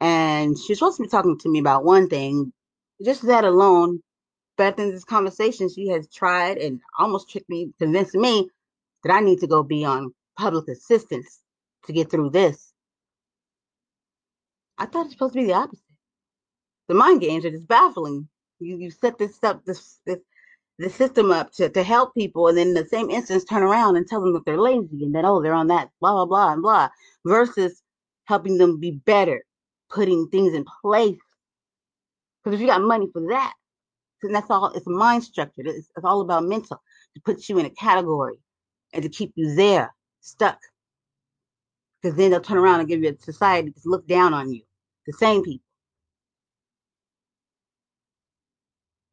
And 0.01 0.59
she's 0.59 0.79
supposed 0.79 0.99
to 0.99 1.05
be 1.05 1.09
talking 1.09 1.39
to 1.41 1.51
me 1.51 1.61
about 1.61 1.85
one 1.85 2.09
thing. 2.09 2.53
Just 3.05 3.27
that 3.27 3.45
alone, 3.45 4.01
but 4.59 4.79
in 4.79 4.91
this 4.91 5.05
conversation, 5.05 5.69
she 5.69 5.89
has 5.89 6.09
tried 6.13 6.59
and 6.59 6.81
almost 6.99 7.31
tricked 7.31 7.51
me, 7.51 7.73
convinced 7.79 8.15
me 8.15 8.49
that 9.05 9.15
I 9.15 9.21
need 9.21 9.41
to 9.41 9.47
go 9.47 9.63
be 9.63 9.85
on 9.85 10.15
public 10.39 10.69
assistance 10.69 11.41
to 11.87 11.93
get 11.93 12.11
through 12.11 12.31
this. 12.31 12.73
I 14.79 14.87
thought 14.87 15.07
it's 15.07 15.15
supposed 15.15 15.35
to 15.35 15.41
be 15.41 15.47
the 15.47 15.55
opposite. 15.55 15.85
The 16.89 16.95
mind 16.95 17.21
games 17.21 17.45
are 17.45 17.51
just 17.51 17.69
baffling. 17.69 18.29
You 18.61 18.77
you 18.79 18.91
set 18.91 19.19
this 19.19 19.43
up 19.43 19.65
this 19.65 20.01
this 20.07 20.19
the 20.79 20.91
system 20.91 21.31
up 21.31 21.53
to, 21.53 21.69
to 21.69 21.83
help 21.83 22.15
people 22.15 22.49
and 22.49 22.59
then 22.59 22.69
in 22.69 22.75
the 22.75 22.87
same 22.87 23.11
instance 23.11 23.45
turn 23.45 23.63
around 23.63 23.97
and 23.97 24.07
tell 24.07 24.21
them 24.21 24.33
that 24.35 24.45
they're 24.45 24.61
lazy 24.61 25.05
and 25.05 25.15
that 25.15 25.25
oh 25.25 25.41
they're 25.43 25.55
on 25.55 25.69
that 25.69 25.91
blah 26.01 26.13
blah 26.13 26.27
blah 26.27 26.53
and 26.53 26.63
blah 26.63 26.89
versus 27.27 27.83
helping 28.27 28.59
them 28.59 28.81
be 28.81 28.93
better, 29.07 29.43
putting 29.91 30.29
things 30.29 30.55
in 30.55 30.65
place. 30.83 31.19
Because 32.43 32.57
if 32.57 32.61
you 32.61 32.67
got 32.67 32.83
money 32.83 33.09
for 33.13 33.23
that, 33.29 33.55
then 34.23 34.33
that's 34.33 34.51
all 34.51 34.69
it's 34.73 34.87
mind 34.87 35.25
structured. 35.25 35.67
It's, 35.67 35.91
it's 35.97 36.05
all 36.05 36.21
about 36.21 36.45
mental 36.45 36.81
to 37.15 37.21
put 37.25 37.49
you 37.49 37.59
in 37.59 37.67
a 37.67 37.71
category 37.71 38.37
and 38.93 39.03
to 39.03 39.09
keep 39.09 39.33
you 39.35 39.55
there, 39.55 39.95
stuck. 40.21 40.59
Because 42.03 42.17
then 42.17 42.31
they'll 42.31 42.41
turn 42.41 42.59
around 42.59 42.81
and 42.81 42.89
give 42.89 43.03
you 43.03 43.11
a 43.11 43.23
society 43.23 43.71
to 43.71 43.81
look 43.85 44.07
down 44.07 44.33
on 44.33 44.53
you. 44.53 44.63
The 45.07 45.13
same 45.15 45.43
people. 45.43 45.65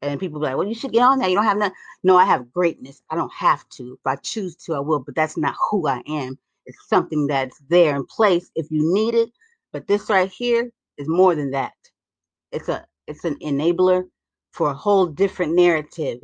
And 0.00 0.20
people 0.20 0.40
be 0.40 0.46
like, 0.46 0.56
well, 0.56 0.66
you 0.66 0.74
should 0.74 0.92
get 0.92 1.02
on 1.02 1.18
that. 1.18 1.28
You 1.28 1.36
don't 1.36 1.44
have 1.44 1.56
nothing. 1.56 1.74
No, 2.04 2.16
I 2.16 2.24
have 2.24 2.52
greatness. 2.52 3.02
I 3.10 3.16
don't 3.16 3.32
have 3.32 3.68
to. 3.70 3.94
If 3.94 4.06
I 4.06 4.16
choose 4.16 4.54
to, 4.56 4.74
I 4.74 4.78
will, 4.78 5.00
but 5.00 5.16
that's 5.16 5.36
not 5.36 5.56
who 5.70 5.88
I 5.88 6.02
am. 6.06 6.38
It's 6.66 6.88
something 6.88 7.26
that's 7.26 7.58
there 7.68 7.96
in 7.96 8.06
place 8.06 8.50
if 8.54 8.70
you 8.70 8.92
need 8.94 9.14
it. 9.14 9.30
But 9.72 9.86
this 9.86 10.08
right 10.08 10.30
here 10.30 10.70
is 10.96 11.08
more 11.08 11.34
than 11.34 11.50
that. 11.52 11.74
It's 12.52 12.68
a 12.68 12.86
it's 13.06 13.24
an 13.24 13.36
enabler 13.36 14.04
for 14.52 14.70
a 14.70 14.74
whole 14.74 15.06
different 15.06 15.54
narrative. 15.54 16.18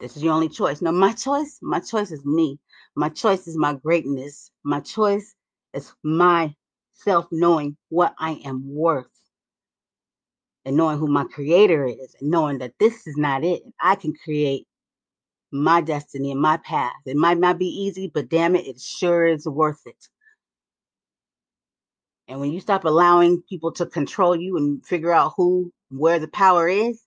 This 0.00 0.16
is 0.16 0.22
your 0.22 0.34
only 0.34 0.48
choice. 0.48 0.82
No, 0.82 0.90
my 0.92 1.12
choice, 1.12 1.58
my 1.62 1.78
choice 1.80 2.10
is 2.10 2.24
me. 2.24 2.58
My 2.96 3.08
choice 3.08 3.46
is 3.46 3.56
my 3.56 3.74
greatness. 3.74 4.50
My 4.64 4.80
choice 4.80 5.34
is 5.74 5.92
my 6.02 6.54
self 6.92 7.26
knowing 7.30 7.76
what 7.88 8.14
I 8.18 8.32
am 8.44 8.62
worth 8.66 9.06
and 10.64 10.76
knowing 10.76 10.98
who 10.98 11.06
my 11.06 11.24
creator 11.24 11.86
is 11.86 12.16
and 12.20 12.30
knowing 12.30 12.58
that 12.58 12.74
this 12.78 13.06
is 13.06 13.16
not 13.16 13.44
it. 13.44 13.62
I 13.80 13.94
can 13.94 14.14
create 14.24 14.66
my 15.52 15.80
destiny 15.80 16.32
and 16.32 16.40
my 16.40 16.56
path. 16.58 16.94
It 17.06 17.16
might 17.16 17.38
not 17.38 17.58
be 17.58 17.66
easy, 17.66 18.10
but 18.12 18.28
damn 18.28 18.56
it, 18.56 18.66
it 18.66 18.80
sure 18.80 19.26
is 19.26 19.46
worth 19.46 19.80
it. 19.86 20.08
And 22.28 22.40
when 22.40 22.52
you 22.52 22.60
stop 22.60 22.84
allowing 22.84 23.42
people 23.42 23.72
to 23.72 23.86
control 23.86 24.36
you 24.36 24.56
and 24.56 24.84
figure 24.86 25.12
out 25.12 25.34
who, 25.36 25.72
where 25.90 26.18
the 26.18 26.28
power 26.28 26.68
is, 26.68 27.02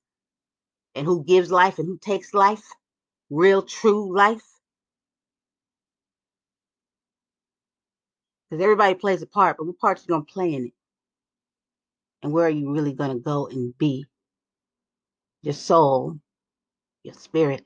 and 0.95 1.05
who 1.05 1.23
gives 1.23 1.51
life 1.51 1.79
and 1.79 1.87
who 1.87 1.97
takes 1.97 2.33
life, 2.33 2.63
real, 3.29 3.61
true 3.61 4.15
life, 4.15 4.43
because 8.49 8.63
everybody 8.63 8.95
plays 8.95 9.21
a 9.21 9.27
part, 9.27 9.57
but 9.57 9.65
what 9.65 9.79
part 9.79 10.01
you 10.01 10.07
gonna 10.07 10.23
play 10.23 10.53
in 10.53 10.65
it? 10.67 10.73
And 12.23 12.31
where 12.31 12.47
are 12.47 12.49
you 12.49 12.71
really 12.71 12.93
gonna 12.93 13.19
go 13.19 13.47
and 13.47 13.77
be? 13.77 14.05
Your 15.41 15.53
soul, 15.53 16.19
your 17.03 17.13
spirit 17.13 17.65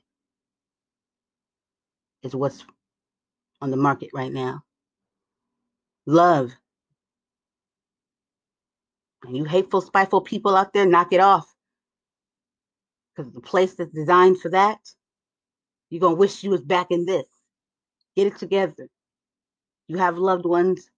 is 2.22 2.34
what's 2.34 2.64
on 3.60 3.70
the 3.70 3.76
market 3.76 4.10
right 4.14 4.32
now. 4.32 4.62
Love. 6.06 6.52
You 9.28 9.44
hateful, 9.44 9.80
spiteful 9.80 10.22
people 10.22 10.56
out 10.56 10.72
there, 10.72 10.86
knock 10.86 11.12
it 11.12 11.20
off. 11.20 11.52
Because 13.14 13.32
the 13.32 13.40
place 13.40 13.74
that's 13.74 13.92
designed 13.92 14.40
for 14.40 14.50
that, 14.50 14.78
you're 15.90 16.00
gonna 16.00 16.14
wish 16.14 16.42
you 16.42 16.50
was 16.50 16.62
back 16.62 16.90
in 16.90 17.04
this. 17.04 17.26
Get 18.16 18.28
it 18.28 18.38
together. 18.38 18.88
You 19.88 19.98
have 19.98 20.18
loved 20.18 20.46
ones. 20.46 20.88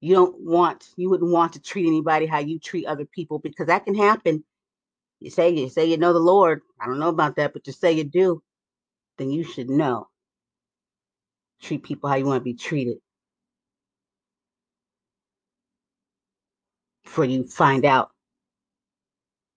You 0.00 0.14
don't 0.16 0.40
want, 0.40 0.84
you 0.96 1.08
wouldn't 1.08 1.30
want 1.32 1.54
to 1.54 1.60
treat 1.60 1.86
anybody 1.86 2.26
how 2.26 2.40
you 2.40 2.58
treat 2.58 2.86
other 2.86 3.04
people 3.04 3.38
because 3.38 3.68
that 3.68 3.84
can 3.84 3.94
happen. 3.94 4.44
You 5.20 5.30
say 5.30 5.50
you 5.50 5.68
say 5.68 5.86
you 5.86 5.96
know 5.96 6.12
the 6.12 6.18
Lord. 6.18 6.62
I 6.80 6.86
don't 6.86 6.98
know 6.98 7.08
about 7.08 7.36
that, 7.36 7.52
but 7.52 7.66
you 7.66 7.72
say 7.72 7.92
you 7.92 8.04
do, 8.04 8.42
then 9.18 9.30
you 9.30 9.44
should 9.44 9.70
know. 9.70 10.08
Treat 11.62 11.84
people 11.84 12.10
how 12.10 12.16
you 12.16 12.26
want 12.26 12.40
to 12.40 12.44
be 12.44 12.54
treated. 12.54 12.98
Before 17.12 17.26
you 17.26 17.46
find 17.46 17.84
out 17.84 18.10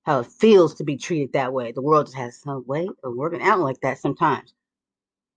how 0.03 0.19
it 0.19 0.25
feels 0.25 0.75
to 0.75 0.83
be 0.83 0.97
treated 0.97 1.31
that 1.31 1.53
way. 1.53 1.71
The 1.71 1.81
world 1.81 2.07
just 2.07 2.17
has 2.17 2.35
some 2.41 2.65
way 2.67 2.85
of 3.01 3.15
working 3.15 3.41
out 3.41 3.61
like 3.61 3.79
that 3.79 3.97
sometimes. 3.97 4.53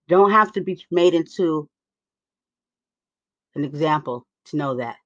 Don't 0.09 0.33
have 0.33 0.51
to 0.55 0.61
be 0.61 0.85
made 0.91 1.15
into 1.15 1.69
an 3.55 3.65
example 3.65 4.27
to 4.47 4.57
know 4.57 4.79
that. 4.79 4.97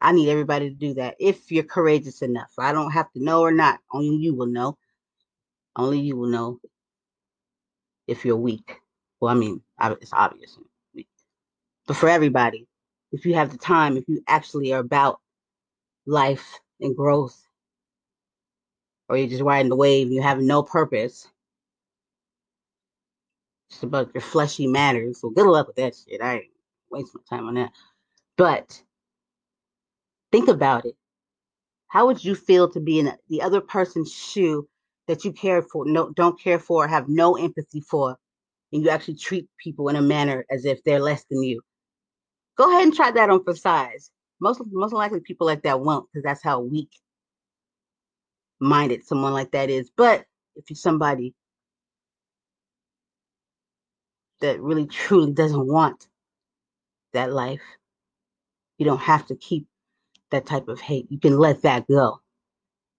I 0.00 0.10
need 0.10 0.30
everybody 0.30 0.68
to 0.70 0.74
do 0.74 0.94
that 0.94 1.14
if 1.20 1.52
you're 1.52 1.62
courageous 1.62 2.22
enough. 2.22 2.50
I 2.58 2.72
don't 2.72 2.90
have 2.90 3.12
to 3.12 3.22
know 3.22 3.42
or 3.42 3.52
not. 3.52 3.78
Only 3.92 4.16
you 4.16 4.34
will 4.34 4.46
know. 4.46 4.76
Only 5.76 6.00
you 6.00 6.16
will 6.16 6.26
know 6.26 6.58
if 8.08 8.24
you're 8.24 8.34
weak. 8.34 8.80
Well, 9.20 9.30
I 9.30 9.38
mean, 9.38 9.62
it's 9.80 10.12
obvious. 10.12 10.58
But 11.86 11.96
for 11.96 12.08
everybody, 12.08 12.66
if 13.12 13.24
you 13.24 13.34
have 13.34 13.52
the 13.52 13.58
time, 13.58 13.96
if 13.96 14.08
you 14.08 14.24
actually 14.26 14.72
are 14.72 14.80
about 14.80 15.20
life 16.06 16.58
and 16.80 16.96
growth, 16.96 17.40
or 19.08 19.16
you're 19.16 19.28
just 19.28 19.42
riding 19.42 19.68
the 19.68 19.76
wave 19.76 20.06
and 20.06 20.14
you 20.14 20.22
have 20.22 20.40
no 20.40 20.62
purpose, 20.62 21.28
just 23.70 23.82
about 23.82 24.14
your 24.14 24.22
fleshy 24.22 24.66
matters. 24.66 25.20
So 25.20 25.30
good 25.30 25.46
luck 25.46 25.66
with 25.66 25.76
that 25.76 25.94
shit. 25.96 26.20
I 26.20 26.34
ain't 26.34 26.44
waste 26.90 27.14
my 27.14 27.20
time 27.36 27.48
on 27.48 27.54
that. 27.54 27.72
But 28.36 28.82
think 30.32 30.48
about 30.48 30.84
it. 30.84 30.96
How 31.88 32.06
would 32.06 32.24
you 32.24 32.34
feel 32.34 32.68
to 32.70 32.80
be 32.80 32.98
in 32.98 33.12
the 33.28 33.42
other 33.42 33.60
person's 33.60 34.12
shoe 34.12 34.68
that 35.06 35.24
you 35.24 35.32
care 35.32 35.62
for, 35.62 35.86
no, 35.86 36.10
don't 36.10 36.40
care 36.40 36.58
for, 36.58 36.88
have 36.88 37.08
no 37.08 37.36
empathy 37.36 37.80
for, 37.80 38.16
and 38.72 38.82
you 38.82 38.90
actually 38.90 39.14
treat 39.14 39.46
people 39.58 39.88
in 39.88 39.96
a 39.96 40.02
manner 40.02 40.44
as 40.50 40.64
if 40.64 40.82
they're 40.82 40.98
less 40.98 41.24
than 41.30 41.42
you? 41.42 41.60
Go 42.56 42.68
ahead 42.68 42.84
and 42.84 42.94
try 42.94 43.10
that 43.12 43.30
on 43.30 43.44
for 43.44 43.54
size. 43.54 44.10
Most 44.40 44.60
most 44.70 44.92
likely 44.92 45.20
people 45.20 45.46
like 45.46 45.62
that 45.62 45.80
won't, 45.80 46.06
because 46.12 46.24
that's 46.24 46.42
how 46.42 46.60
weak 46.60 46.90
minded 48.60 49.04
someone 49.04 49.32
like 49.32 49.52
that 49.52 49.70
is. 49.70 49.90
But 49.96 50.26
if 50.56 50.70
you're 50.70 50.76
somebody 50.76 51.34
that 54.40 54.60
really 54.60 54.86
truly 54.88 55.32
doesn't 55.32 55.66
want 55.66 56.08
that 57.12 57.32
life, 57.32 57.62
you 58.78 58.84
don't 58.84 59.00
have 59.00 59.26
to 59.26 59.36
keep 59.36 59.66
that 60.30 60.46
type 60.46 60.68
of 60.68 60.80
hate. 60.80 61.06
You 61.10 61.18
can 61.18 61.38
let 61.38 61.62
that 61.62 61.86
go. 61.86 62.20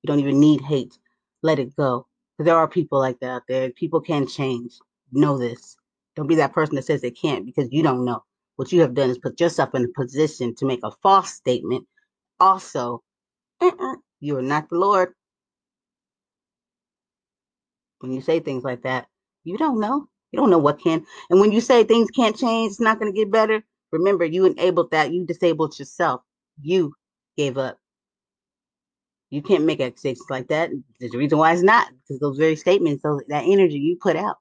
You 0.02 0.08
don't 0.08 0.19
even 0.19 0.39
need 0.39 0.62
hate. 0.62 0.98
Let 1.43 1.60
it 1.60 1.76
go. 1.76 2.08
Because 2.38 2.48
there 2.48 2.58
are 2.58 2.67
people 2.67 3.00
like 3.00 3.19
that 3.19 3.30
out 3.30 3.43
there. 3.48 3.69
People 3.71 4.02
can 4.02 4.28
change. 4.28 4.74
Know 5.12 5.38
this. 5.38 5.76
Don't 6.15 6.28
be 6.28 6.36
that 6.36 6.54
person 6.54 6.76
that 6.76 6.86
says 6.86 7.02
they 7.02 7.12
can't 7.12 7.45
because 7.45 7.69
you 7.71 7.84
don't 7.84 8.06
know. 8.06 8.24
What 8.56 8.72
you 8.72 8.82
have 8.82 8.94
done 8.94 9.10
is 9.10 9.18
put 9.18 9.39
yourself 9.39 9.76
in 9.76 9.86
a 9.86 10.02
position 10.02 10.56
to 10.56 10.65
make 10.65 10.82
a 10.84 10.91
false 11.04 11.34
statement. 11.34 11.86
Also, 12.39 13.04
uh-uh, 13.62 13.96
you 14.20 14.38
are 14.38 14.41
not 14.41 14.70
the 14.70 14.78
Lord. 14.78 15.13
When 18.00 18.12
you 18.12 18.22
say 18.22 18.39
things 18.39 18.63
like 18.63 18.84
that, 18.84 19.08
you 19.44 19.58
don't 19.58 19.80
know. 19.80 20.08
You 20.32 20.39
don't 20.39 20.50
know 20.50 20.58
what 20.58 20.82
can. 20.82 21.06
And 21.30 21.39
when 21.39 21.52
you 21.52 21.62
say 21.62 21.84
things 21.84 22.10
can't 22.12 22.38
change, 22.38 22.72
it's 22.72 22.80
not 22.80 23.00
going 23.00 23.12
to 23.12 23.18
get 23.18 23.32
better. 23.32 23.63
Remember, 23.91 24.26
you 24.26 24.46
enabled 24.46 24.91
that. 24.91 25.13
You 25.13 25.26
disabled 25.26 25.78
yourself. 25.80 26.22
You 26.62 26.94
gave 27.38 27.58
up. 27.58 27.78
You 29.30 29.41
can't 29.41 29.65
make 29.65 29.82
accusations 29.82 30.28
like 30.30 30.48
that. 30.50 30.72
There's 31.00 31.13
a 31.13 31.18
reason 31.18 31.38
why 31.38 31.54
it's 31.54 31.63
not 31.63 31.89
because 31.89 32.20
those 32.20 32.38
very 32.38 32.56
statements, 32.56 33.04
those, 33.04 33.22
that 33.30 33.46
energy 33.46 33.78
you 33.78 33.98
put 34.02 34.15
out. 34.15 34.38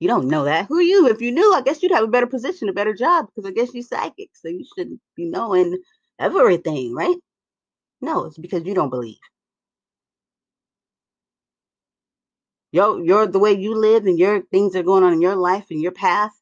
You 0.00 0.08
don't 0.08 0.28
know 0.28 0.44
that. 0.44 0.66
Who 0.66 0.78
are 0.78 0.82
you? 0.82 1.08
If 1.08 1.20
you 1.20 1.30
knew, 1.30 1.54
I 1.54 1.62
guess 1.62 1.82
you'd 1.82 1.92
have 1.92 2.04
a 2.04 2.08
better 2.08 2.26
position, 2.26 2.68
a 2.70 2.72
better 2.72 2.94
job 2.94 3.26
because 3.26 3.48
I 3.48 3.52
guess 3.54 3.74
you're 3.74 3.84
psychic. 3.84 4.30
So 4.34 4.48
you 4.48 4.64
shouldn't 4.76 5.00
be 5.16 5.26
knowing 5.26 5.78
everything, 6.18 6.94
right? 6.94 7.16
No, 8.00 8.24
it's 8.24 8.38
because 8.38 8.64
you 8.64 8.74
don't 8.74 8.90
believe. 8.90 9.18
Yo, 12.72 12.98
you're 12.98 13.26
the 13.26 13.38
way 13.38 13.52
you 13.52 13.76
live 13.76 14.06
and 14.06 14.18
your 14.18 14.42
things 14.42 14.76
are 14.76 14.82
going 14.82 15.04
on 15.04 15.12
in 15.12 15.22
your 15.22 15.36
life 15.36 15.66
and 15.70 15.82
your 15.82 15.92
path. 15.92 16.32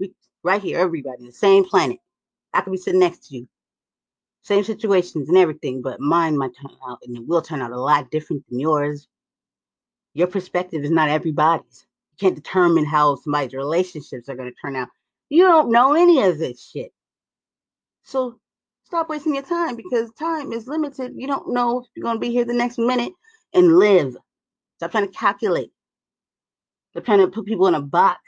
We 0.00 0.12
right 0.42 0.62
here, 0.62 0.78
everybody, 0.80 1.26
the 1.26 1.32
same 1.32 1.64
planet. 1.64 1.98
I 2.52 2.62
could 2.62 2.72
be 2.72 2.78
sitting 2.78 3.00
next 3.00 3.28
to 3.28 3.36
you. 3.36 3.48
Same 4.42 4.64
situations 4.64 5.28
and 5.28 5.38
everything, 5.38 5.82
but 5.82 6.00
mine 6.00 6.38
might 6.38 6.52
turn 6.60 6.70
out 6.88 6.98
and 7.06 7.16
it 7.16 7.26
will 7.26 7.42
turn 7.42 7.62
out 7.62 7.72
a 7.72 7.80
lot 7.80 8.10
different 8.10 8.44
than 8.48 8.60
yours. 8.60 9.06
Your 10.14 10.28
perspective 10.28 10.84
is 10.84 10.90
not 10.90 11.10
everybody's. 11.10 11.86
You 12.14 12.28
can't 12.28 12.36
determine 12.36 12.84
how 12.84 13.16
somebody's 13.16 13.54
relationships 13.54 14.28
are 14.28 14.36
going 14.36 14.50
to 14.50 14.56
turn 14.60 14.76
out. 14.76 14.88
You 15.30 15.44
don't 15.44 15.72
know 15.72 15.94
any 15.94 16.22
of 16.22 16.38
this 16.38 16.64
shit. 16.64 16.92
So 18.04 18.38
stop 18.84 19.08
wasting 19.08 19.34
your 19.34 19.42
time 19.42 19.74
because 19.74 20.12
time 20.12 20.52
is 20.52 20.68
limited. 20.68 21.12
You 21.16 21.26
don't 21.26 21.52
know 21.52 21.80
if 21.80 21.86
you're 21.94 22.04
going 22.04 22.16
to 22.16 22.20
be 22.20 22.30
here 22.30 22.44
the 22.44 22.54
next 22.54 22.78
minute 22.78 23.12
and 23.52 23.78
live. 23.78 24.16
Stop 24.76 24.92
trying 24.92 25.06
to 25.08 25.18
calculate. 25.18 25.72
They're 26.92 27.02
trying 27.02 27.18
to 27.18 27.28
put 27.28 27.46
people 27.46 27.66
in 27.66 27.74
a 27.74 27.80
box 27.80 28.20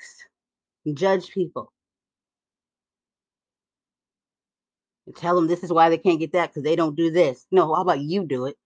and 0.85 0.97
judge 0.99 1.31
people. 1.31 1.73
And 5.07 5.15
tell 5.15 5.37
them 5.37 5.47
this 5.47 5.63
is 5.63 5.73
why 5.73 5.89
they 5.89 5.99
can't 5.99 6.19
get 6.19 6.33
that 6.33 6.49
because 6.51 6.65
they 6.65 6.75
don't 6.75 6.97
do 6.97 7.13
this. 7.13 7.47
No, 7.53 7.73
how 7.73 7.83
about 7.83 8.01
you 8.01 8.25
do 8.25 8.47
it? 8.47 8.57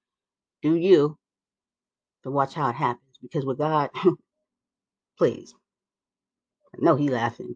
Do 0.62 0.76
you? 0.76 1.18
But 2.24 2.32
watch 2.32 2.54
how 2.54 2.70
it 2.70 2.76
happens. 2.76 3.18
Because 3.20 3.44
with 3.44 3.58
God, 3.58 3.90
please. 5.20 5.54
Know 6.78 6.96
he 6.96 7.10
laughing. 7.10 7.54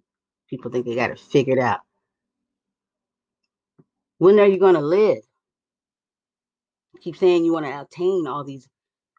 People 0.50 0.70
think 0.70 0.84
they 0.84 0.94
got 0.94 1.10
it 1.10 1.18
figured 1.18 1.58
out. 1.58 1.80
When 4.18 4.38
are 4.38 4.46
you 4.46 4.58
going 4.58 4.74
to 4.74 4.82
live? 4.82 5.22
Keep 7.00 7.16
saying 7.16 7.42
you 7.42 7.54
want 7.54 7.64
to 7.64 7.80
attain 7.80 8.26
all 8.26 8.44
these 8.44 8.68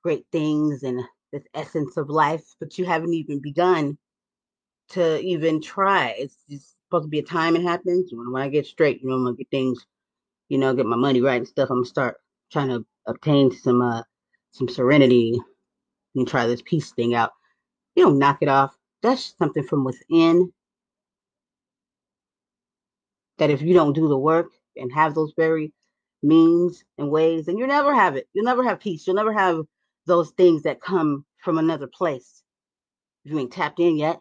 great 0.04 0.28
things 0.32 0.84
and 0.84 1.02
this 1.34 1.42
essence 1.56 1.98
of 1.98 2.08
life, 2.12 2.44
but 2.60 2.78
you 2.78 2.86
haven't 2.86 3.16
even 3.16 3.42
begun 3.42 3.98
to 4.90 5.20
even 5.22 5.60
try. 5.60 6.14
It's 6.16 6.38
just 6.48 6.76
supposed 6.86 7.06
to 7.06 7.10
be 7.10 7.20
a 7.20 7.24
time 7.24 7.56
it 7.56 7.64
happens. 7.64 8.12
When 8.14 8.40
I 8.40 8.48
get 8.48 8.68
straight, 8.68 9.02
you 9.02 9.10
know, 9.10 9.16
I'm 9.16 9.24
gonna 9.24 9.38
get 9.38 9.50
things, 9.50 9.84
you 10.50 10.60
know, 10.60 10.76
get 10.76 10.86
my 10.86 10.96
money 10.96 11.20
right 11.20 11.38
and 11.38 11.48
stuff. 11.48 11.72
I'm 11.72 11.78
gonna 11.78 11.88
start 11.88 12.18
trying 12.52 12.70
to 12.70 12.86
obtain 13.08 13.50
some 13.50 13.82
uh 13.82 14.04
some 14.52 14.70
serenity 14.70 15.42
and 16.16 16.28
try 16.28 16.46
this 16.46 16.62
peace 16.62 16.92
thing 16.92 17.16
out. 17.16 17.32
You 17.96 18.04
don't 18.06 18.20
knock 18.20 18.40
it 18.42 18.50
off. 18.50 18.76
That's 19.02 19.36
something 19.38 19.64
from 19.64 19.84
within 19.84 20.52
that 23.38 23.50
if 23.50 23.62
you 23.62 23.74
don't 23.74 23.94
do 23.94 24.08
the 24.08 24.18
work 24.18 24.52
and 24.76 24.92
have 24.94 25.16
those 25.16 25.34
very 25.38 25.74
means 26.24 26.84
and 26.98 27.10
ways, 27.10 27.46
then 27.46 27.58
you 27.58 27.68
never 27.68 27.94
have 27.94 28.16
it. 28.16 28.28
You'll 28.34 28.46
never 28.46 28.64
have 28.64 28.80
peace. 28.80 29.06
You'll 29.06 29.16
never 29.16 29.34
have 29.34 29.62
those 30.06 30.32
things 30.32 30.64
that 30.64 30.82
come 30.82 31.26
from 31.44 31.58
another 31.58 31.88
place. 31.88 32.44
If 33.24 33.32
you 33.32 33.40
ain't 33.40 33.54
tapped 33.54 33.80
in 33.80 33.98
yet, 33.98 34.20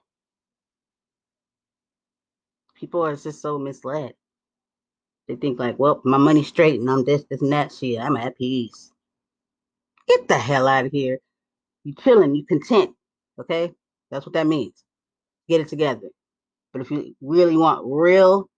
people 2.74 3.04
are 3.04 3.16
just 3.16 3.40
so 3.40 3.58
misled. 3.58 4.14
They 5.28 5.37
think 5.37 5.58
like, 5.58 5.78
well, 5.78 6.00
my 6.04 6.18
money's 6.18 6.48
straight 6.48 6.80
and 6.80 6.90
I'm 6.90 7.04
this, 7.04 7.24
this, 7.30 7.40
and 7.40 7.52
that. 7.52 7.72
Shit, 7.72 7.98
I'm 7.98 8.16
at 8.16 8.37
peace. 8.37 8.90
Get 10.06 10.28
the 10.28 10.38
hell 10.38 10.68
out 10.68 10.87
of 10.87 10.92
here. 10.92 11.18
You 11.84 11.94
chilling, 11.94 12.34
you 12.34 12.44
content. 12.44 12.94
Okay? 13.40 13.73
That's 14.11 14.27
what 14.27 14.35
that 14.35 14.47
means. 14.47 14.85
Get 15.49 15.61
it 15.61 15.68
together. 15.68 16.09
But 16.73 16.83
if 16.83 16.90
you 16.90 17.14
really 17.20 17.57
want 17.57 17.83
real, 17.85 18.49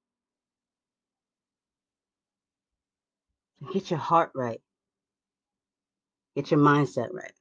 get 3.72 3.90
your 3.90 3.98
heart 3.98 4.30
right. 4.34 4.60
Get 6.36 6.50
your 6.50 6.60
mindset 6.60 7.08
right. 7.12 7.32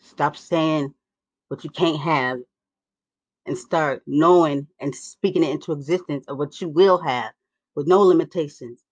Stop 0.00 0.36
saying 0.36 0.94
what 1.48 1.64
you 1.64 1.70
can't 1.70 2.00
have 2.00 2.38
and 3.46 3.56
start 3.58 4.02
knowing 4.06 4.66
and 4.80 4.94
speaking 4.94 5.42
it 5.44 5.50
into 5.50 5.72
existence 5.72 6.24
of 6.28 6.38
what 6.38 6.60
you 6.60 6.68
will 6.68 6.98
have 7.02 7.32
with 7.74 7.86
no 7.86 8.00
limitations. 8.02 8.82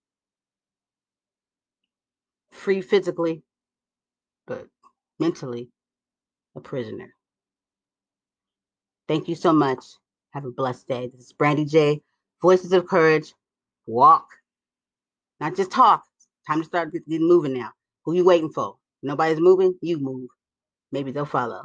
Free 2.52 2.82
physically, 2.82 3.42
but 4.46 4.66
mentally 5.18 5.70
a 6.56 6.60
prisoner. 6.60 7.14
Thank 9.08 9.28
you 9.28 9.34
so 9.34 9.52
much. 9.52 9.84
Have 10.32 10.44
a 10.44 10.50
blessed 10.50 10.86
day. 10.88 11.08
This 11.08 11.26
is 11.26 11.32
Brandy 11.32 11.64
J. 11.64 12.02
Voices 12.42 12.72
of 12.72 12.86
Courage. 12.86 13.34
Walk. 13.86 14.26
Not 15.40 15.56
just 15.56 15.70
talk. 15.70 16.04
Time 16.46 16.60
to 16.60 16.64
start 16.64 16.92
getting 16.92 17.26
moving 17.26 17.54
now. 17.54 17.70
Who 18.04 18.14
you 18.14 18.24
waiting 18.24 18.50
for? 18.50 18.76
Nobody's 19.02 19.40
moving, 19.40 19.74
you 19.80 19.98
move. 19.98 20.28
Maybe 20.92 21.12
they'll 21.12 21.24
follow. 21.24 21.62